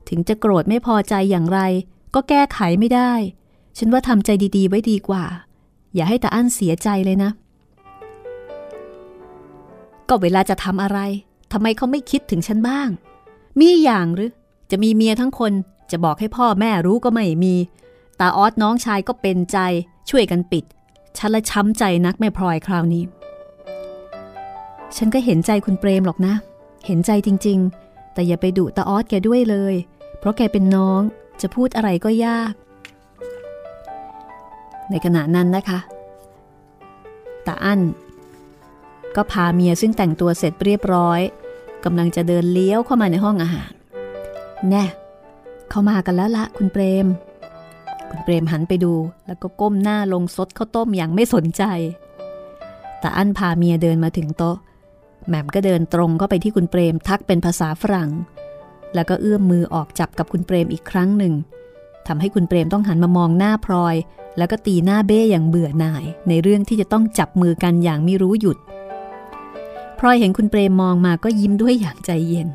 [0.09, 1.59] ถึงจะโกรธไม่พอใจอย่างไร
[2.15, 3.13] ก็แก้ไขไม่ได้
[3.77, 5.23] ฉันว่าทำใจดีๆ ไว้ดีกว่า
[5.95, 7.31] อย่าให้ตาอั้นเสียใจเลยนะ
[10.09, 10.99] ก็เวลาจะทำอะไร
[11.51, 12.89] ทำไมเขาไม่คิดถึงฉันบ้าง
[13.59, 14.31] มีอย่างหรือ
[14.71, 15.53] จะมีเมียทั้งคน
[15.91, 17.55] จะบอกให้พ่อแม่รู้ก็ไม่มี
[18.19, 19.57] ตาออสน้องชายก็เป็นใจ
[20.09, 20.63] ช่วยกันปิด
[21.17, 23.03] ฉันละช้ำใจนักแม่พลอยคราวนี้
[24.97, 26.33] ฉันก็เห็นใจคุณเปรมหรอกนะ
[26.85, 29.75] เห็นใจจริง ๆ แต่อย่าไปดุตาออสแกด้วยเลย
[30.19, 31.01] เพราะแกเป็นน้อง
[31.41, 32.53] จะพูดอะไรก็ยาก
[34.89, 35.79] ในขณะนั้นนะคะ
[37.47, 37.81] ตาอั้น
[39.15, 41.19] ก็พาเมียซึ่งแต่งตัวเสร็จเรียบร้อย
[41.83, 43.71] กำลังจะเดินเลี้ยวเข้ามาในห้องอาหาร
[44.69, 44.85] แน่
[45.69, 47.07] เขามากันแล้วละคุณเปรม
[48.09, 48.93] คุณเปรมหันไปดู
[49.27, 51.63] แล้วก็ก้มหน้าลงซดข้าวต้มอย่างไม่สนใจ
[52.99, 54.57] แตาอั้นพาเมียเดินมาถึงโต๊ะ
[55.27, 58.11] แหม่มก็เดินตรงเข้าไปที่คุณเปรมทักเป็นภาษาฝรั่ง
[58.95, 61.33] แล้วก็เอื้อมมือออกจับกับคุณเปรมอีกครั้งหนึ่ง
[62.07, 63.95] ทำให้คุณเปรมต้องหันมามองหน้าพลอย
[64.37, 68.57] แล้วก็ตีหน้าเบ้อย่างเบื่อหน่าย ในเรื่องที่จะต้องจับมือกันอย่างไม่รู้หยุด
[70.05, 72.49] ลอยเห็นคุณเปรมมองมาก็ยิ้มด้วยอย่างใจเย็น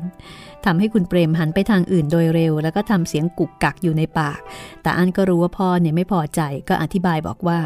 [0.65, 4.39] ทำให้คุณเปรมหันไปทางอื่นโดยเร็ว แล้วก็ทำเสียงกุกกักอยู่ในปาก
[4.81, 7.59] แต่อันก็รู้ว่าพ่อเนี่ยไม่พอใจก็อธิบายบอกว่า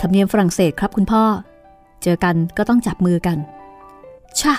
[0.00, 1.24] ธรรมเนียมฝรั่งเศสครับคุณพ่อ
[2.02, 3.38] เจอกันก็ต้องจับมือกัน
[4.40, 4.54] ชะ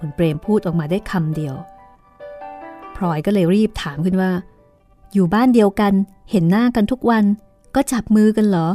[0.00, 1.54] คุณเปรมพูดออกมาได้คำเดียว
[2.96, 4.30] พลอยก็เลยรีบถามขึ้นว่า
[5.14, 5.92] อยู่บ้านเดียวกัน
[6.30, 7.24] เห็นหน้ากันทุกวัน
[7.74, 8.68] ก็จับมือกันเหรอ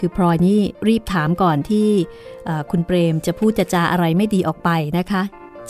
[0.00, 1.88] คือพลอยนี่รีบถามก่อนที่
[2.70, 5.22] คุณเปรมจะพูดจะจาอะไรไม่ดีออกไปนะคะ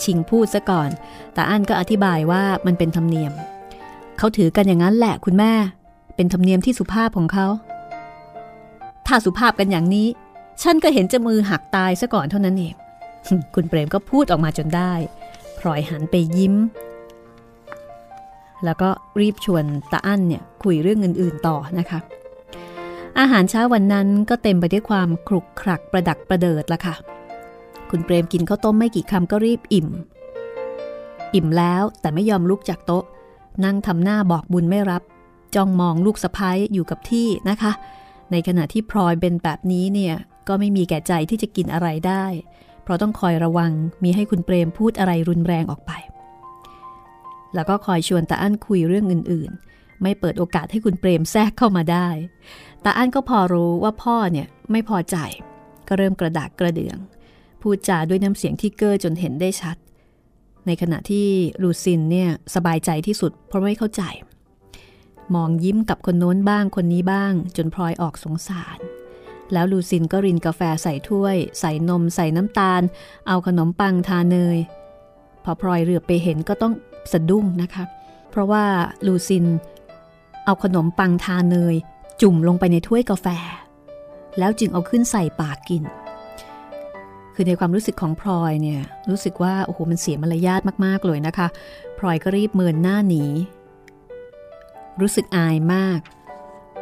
[0.03, 0.89] ชิงพูดซะก่อน
[1.33, 3.33] แต่อันก็อธิบายว่ามันเป็นธรรมเนียม
[4.17, 5.53] เขาถือกันอย่างนั้นแหละคุณแม่
[6.15, 7.47] เป็นธรรมเนียมที่สุภาพของเขา
[9.07, 10.07] ถ้าสุภาพกันอย่างนี้
[10.63, 12.73] ฉันก็เห็นจะมือหักตายซะก่อนเท่านั้นเอง
[13.55, 14.93] คุณเปรมก็พูดออกมาจนได้
[15.59, 16.55] พลอยหันไปยิ้ม
[18.65, 21.99] แล้วก็รีบชวนตาอั้นเนี่ยคุยเรื่องอื่นๆต่อนะคะ
[23.19, 26.95] อาหารเช้าวันนั้นก็เต็มไปด้วยความครุกครักประดักประเดิดละค่ะ
[27.89, 29.87] คุณเปรมกินข้าวต้มไม่กี่คำก็รีบอิ่ม
[31.35, 33.03] อิ่มแล้วแต่ไม่ยอมลุกจากโต๊ะ
[33.65, 35.01] นั่งทำหน้าบอกบุญไม่รับ
[35.55, 37.71] จ้องมองลูกสะพ้ายอยู่กับที่นะคะ
[38.31, 40.15] ในขณะที่พลอยเป็นแบบนี้เนี่ย
[40.47, 42.25] ก็ไม่มีแก่ใจที่จะกินอะไรได้
[42.83, 43.71] เพราะต้องคอยระวัง
[44.03, 45.91] มีให้คุณเปรมพูดอะไรรุนแรงออกไป
[47.55, 52.07] แล้วก็คอยชวนตาอั้นคุยเรื่องอื่นๆ ไม่เปิดโอกาสให้คุณเปรมแทรกเข้ามาได้
[52.83, 55.17] ตาอั้นก็พอรู้ว่าพ่อเนี่ยไม่พอใจ
[55.87, 56.97] ก็เริ่มกระดากกระเดือง
[57.61, 59.77] พูดจาด้วยน้ำเสียงที่เก้อจนเห็นได้ชัด
[60.65, 61.27] ในขณะที่
[61.61, 64.03] ลูซินเนี่ยสบายใจที่สุดเพราะไม่เข้าใจ
[65.35, 68.77] มองยิ้มกับคนโน้นบ้างคนนี้บ้าง จนพลอยออกสงสาร
[69.53, 72.81] แล้วลูซินก็รินกาแฟใส่ถ้วย ใส่นม ใส่น้ำตาล
[73.27, 74.57] เอาขนมปังทาเนย
[75.43, 76.73] พอพลอยเรือไปเห็นก็ต้อง
[77.11, 77.83] สะดุ้งนะคะ
[78.29, 78.65] เพราะว่า
[79.05, 79.45] ลูซิน
[80.45, 81.75] เอาขนมปังทาเนย
[82.21, 83.27] จุ่มลงไปในถ้วยกาแฟ
[84.39, 85.83] แล้วจึงเอาขึ้นใส่ปากกิน
[87.33, 91.47] คือในความรู้สึกของพลอยเนี่ยรู้สึกว่าโอ้โหมันเสียมารยาทมากๆเลยนะคะ
[91.97, 93.23] พลอยก็รีบเมินหน้าหนี
[95.01, 95.99] รู้สึกอายมาก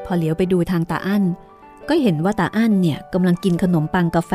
[0.06, 1.24] พอเหลียวไปดูทางตาอั้น
[1.90, 4.34] ก็เห็นว่าตาอั้นเนี่ยกำลังกินขนมปังกาแฟ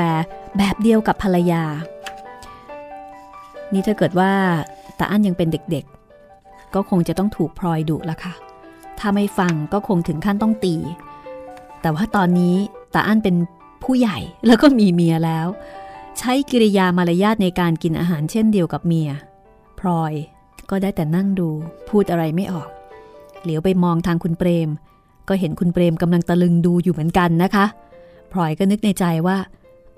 [0.56, 1.64] แบบเดียวกับภรรยา
[3.72, 4.32] นี่ถ้าเกิดว่า
[4.98, 8.34] ตาอั้นยังเป็นเด็กๆ ก็คงจะต้องถูกพลอยดุละค่ะ
[8.98, 10.76] ถ้าไม่ฟังก็คงถึงขั้นต้องตี
[11.80, 12.56] แต่ว่าตอนนี้
[12.94, 13.36] ตาอั้นเป็น
[13.82, 15.46] ผู้ใหญ่แล้วก็มีเมียแล้ว
[16.18, 19.10] ใช้กิริยามารยาทในการกินอาหารเช่นเดียวกับเมีย
[19.78, 20.12] พลอย
[20.70, 21.48] ก็ได้แต่นั่งดู
[21.88, 22.68] พูดอะไรไม่ออก
[23.42, 24.68] เหลียวไปมองทางคุณเปรม
[25.28, 27.66] ก็เห็นคุณเปรมกำลังตะลึงดูอยู่เหมือนกันนะคะ
[28.32, 29.38] พลอยก็นึกในใจว่า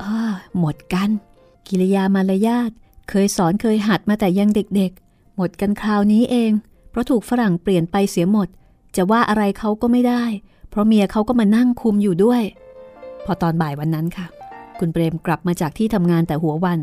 [0.03, 0.15] อ้า
[0.59, 1.11] หมดกัน
[1.69, 2.71] กิริยามารยาท
[3.11, 6.51] เคยสอนเคยหัดมาแต่ยังเด็กๆ หมดกันคราวนี้เอง
[6.91, 8.49] เพราะถูกฝรั่งเปลี่ยนไปเสียหมด
[8.97, 10.25] จะว่าอะไรเขาก็ไม่ได้
[10.71, 12.43] เพราะเมียเขาก็มานั่งคุมอยู่ด้วย
[13.25, 14.27] พอตอนบ่ายวันนั้นค่ะ
[14.79, 16.81] คุณเปรมกลับมาจากที่ทำงานแต่หัววัน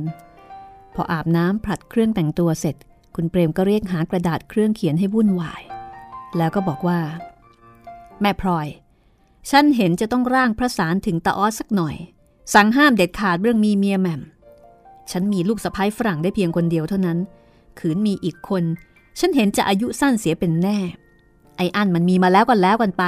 [0.95, 2.75] พออาบน้ำผลัดเครื่องแต่งตัวเสร็จ
[3.15, 5.61] คุณเปรมก็เรียกหากระดาษเครื่องเขียนให้วุ่นวาย
[6.37, 6.99] แล้วก็บอกว่า
[8.21, 8.67] แม่พลอย
[9.49, 11.95] ฉันเห็นจะต้องร่างพระสารถึงตาออสสักหน่อย
[12.53, 14.21] สั่งห้ามเด็ดขาดเรื่องมีเมียแม่ม
[15.11, 17.17] ฉันมีลูกสะพ้ายฝรั่งได้เพียงคนเดียวเท่านั้น
[17.79, 18.63] ขืนมีอีกคน
[19.19, 20.77] ฉันเห็นจะอายุสั้นเสียเป็นแน่
[21.57, 23.03] ไอ้อันมันมีมาแล้วกันแล้วกันไป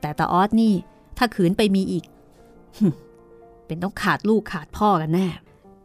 [0.00, 0.72] แต่ตาออสนี่
[1.18, 2.04] ถ้าขืนไปมีอีก
[3.66, 5.28] เป็นต้องขาดลูกขาดพ่อกันแน่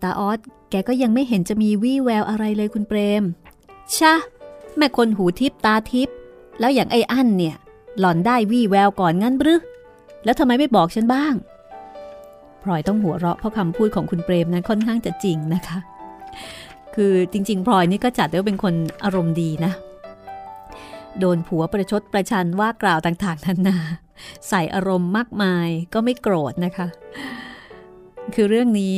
[0.02, 0.40] ตาออส
[0.70, 3.24] แกก็ยังไม่เห็นจะมีวี่แววอะไรเลยคุณเปรม
[3.98, 4.14] ชะ
[4.78, 6.10] แม่คนหูทิพตาทิพ
[6.60, 7.56] แล้วอย่างไอ้อั้นเนี่ย
[8.00, 9.62] หล่อนได้วี่แววก่อนงั้นบรือ
[10.24, 11.34] แล้วทำไมไม่บอกฉันบ้าง
[12.64, 15.78] พลอยต้องหัวเราะเพราะคำพูดของคุณเปรมนั้นค่อนข้างจะจริงนะคะ
[16.96, 19.72] คือจริง ๆพลอยนี่ก็จัดได้ว่าเป็นคนอารมณ์ดีนะ
[21.20, 23.78] โดนผัวประชดประชันว่ากล่าวต่างๆนานา
[24.50, 26.88] ใส่อารมณ์มากมายก็ไม่โกรธนะคะ
[28.34, 28.96] คือเรื่องนี้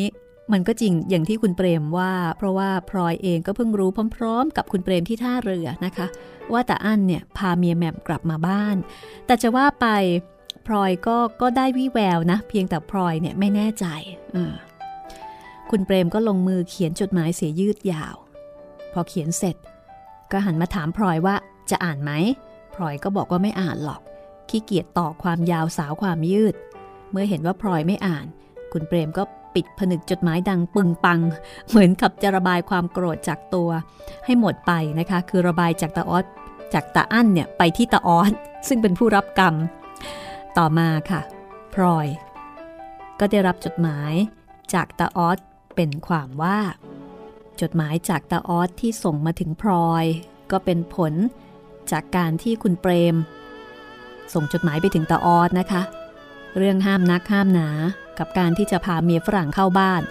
[0.54, 6.08] มันก็จริงอย่างที่คุณเปรมว่า เพราะว่าพลอยเองก็เพิ่งรู้พร้อม ๆ กับคุณเปรมที่ท่าเรือนะคะ
[6.54, 8.76] ว่าแต่อั้นเนี่ยพาเมียแหม่มกลับมาบ้าน
[9.26, 9.88] แต่จะว่าไป
[10.68, 13.86] พลอยก็ก็ได้วิแววนะ เพียงแต่พลอยเนี่ยไม่แน่ใจ
[15.70, 18.16] คุณเปรมก็ลงมือเขียนจดหมายเสียยืดยาว
[18.94, 19.56] พอเขียนเสร็จ
[20.32, 21.36] ก็หันมาถามพลอยว่า
[21.72, 22.12] จะอ่านไหม
[22.74, 24.02] พลอยก็บอกว่าไม่อ่านหรอก
[24.50, 26.56] ขี้เกียจต่อความยาวสาวความยืด
[27.12, 28.26] เมื่อเห็นว่าพลอยไม่อ่าน
[28.74, 29.24] คุณเปรมก็
[29.56, 31.20] ปิดผนึกจดหมายดังปึงปัง
[31.70, 33.70] เหมือนกับจะระบายความโกรธจากตัว
[34.26, 36.26] ให้หมดไปนะคะ คือระบายจากตาออส
[36.74, 38.34] จากตาอั้นเนี่ยไปที่ตาออส
[38.68, 39.56] ซึ่งเป็นผู้รับกรรม
[40.58, 41.22] ต่อมาค่ะ
[41.74, 42.08] พลอย
[43.20, 44.14] ก็ได้รับจดหมาย
[44.74, 45.40] จากตาออส
[45.76, 46.60] เป็นความว่า
[47.62, 50.06] จดหมายจากตาออสที่ส่งมาถึงพลอย
[50.52, 51.14] ก็เป็นผล
[51.92, 53.16] จากการที่คุณเปรม
[54.34, 55.82] ส่งจดหมายไปถึงตาออสนะคะ
[56.58, 57.70] เรื่องห้ามนักห้ามหนา
[58.20, 60.02] กับการที่จะพาเมียฝรั่งเข้าบ้าน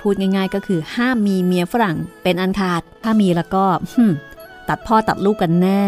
[0.00, 3.64] พูดง่ายๆก็คือห้ามมีเมียฝรั่งเป็นอันขาด ถ้ามีแล้วก็
[4.68, 5.82] ตัดพ่อตัดลูกกันแน่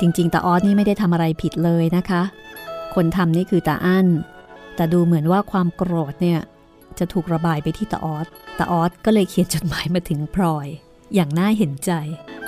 [0.00, 2.22] จริงๆตาออสนี่ไม่ได้ทำอะไรผิดเลยนะคะ
[2.94, 4.06] คนทำนี่คือตาอั้น
[4.76, 6.40] แต่ดูเหมือนว่าความโกรธเนี่ย
[6.98, 8.26] จะถูกระบายไปที่ตาออส
[8.58, 10.68] ตาออสก็เลยเขียนจดหมายมาถึงพลอย
[11.14, 11.92] อย่างน่าเห็นใจ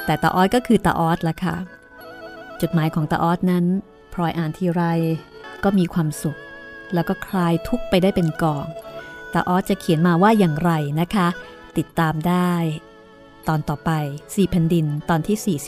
[0.04, 1.56] แต่ตาออสก็คือตาออสละค่ะ
[2.62, 3.64] จดหมายของตาออสนั้น
[4.12, 4.82] พลอยอ่านทีไร
[5.64, 6.38] ก็มีความสุข
[6.94, 8.66] แล้วก็คลายทุกไปได้เป็นกอง
[9.32, 11.28] ตาออสจะเขียนมาว่าอย่างไรนะคะ
[11.78, 12.52] ติดตามได้
[13.48, 13.90] ตอนต่อไป
[14.22, 15.58] 4แผ่นดินตอนที่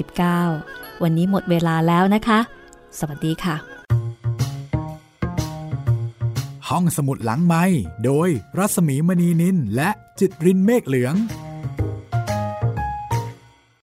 [0.55, 2.39] 49 วันนี้หมดเวลาแล้วนะคะ
[2.99, 3.57] สวัสดีค่ะ
[6.68, 7.64] ห้องสมุดหลังไม้
[8.05, 8.28] โดย
[8.59, 11.14] รัสมีมณีนินและจิตรินเมฆเหลือง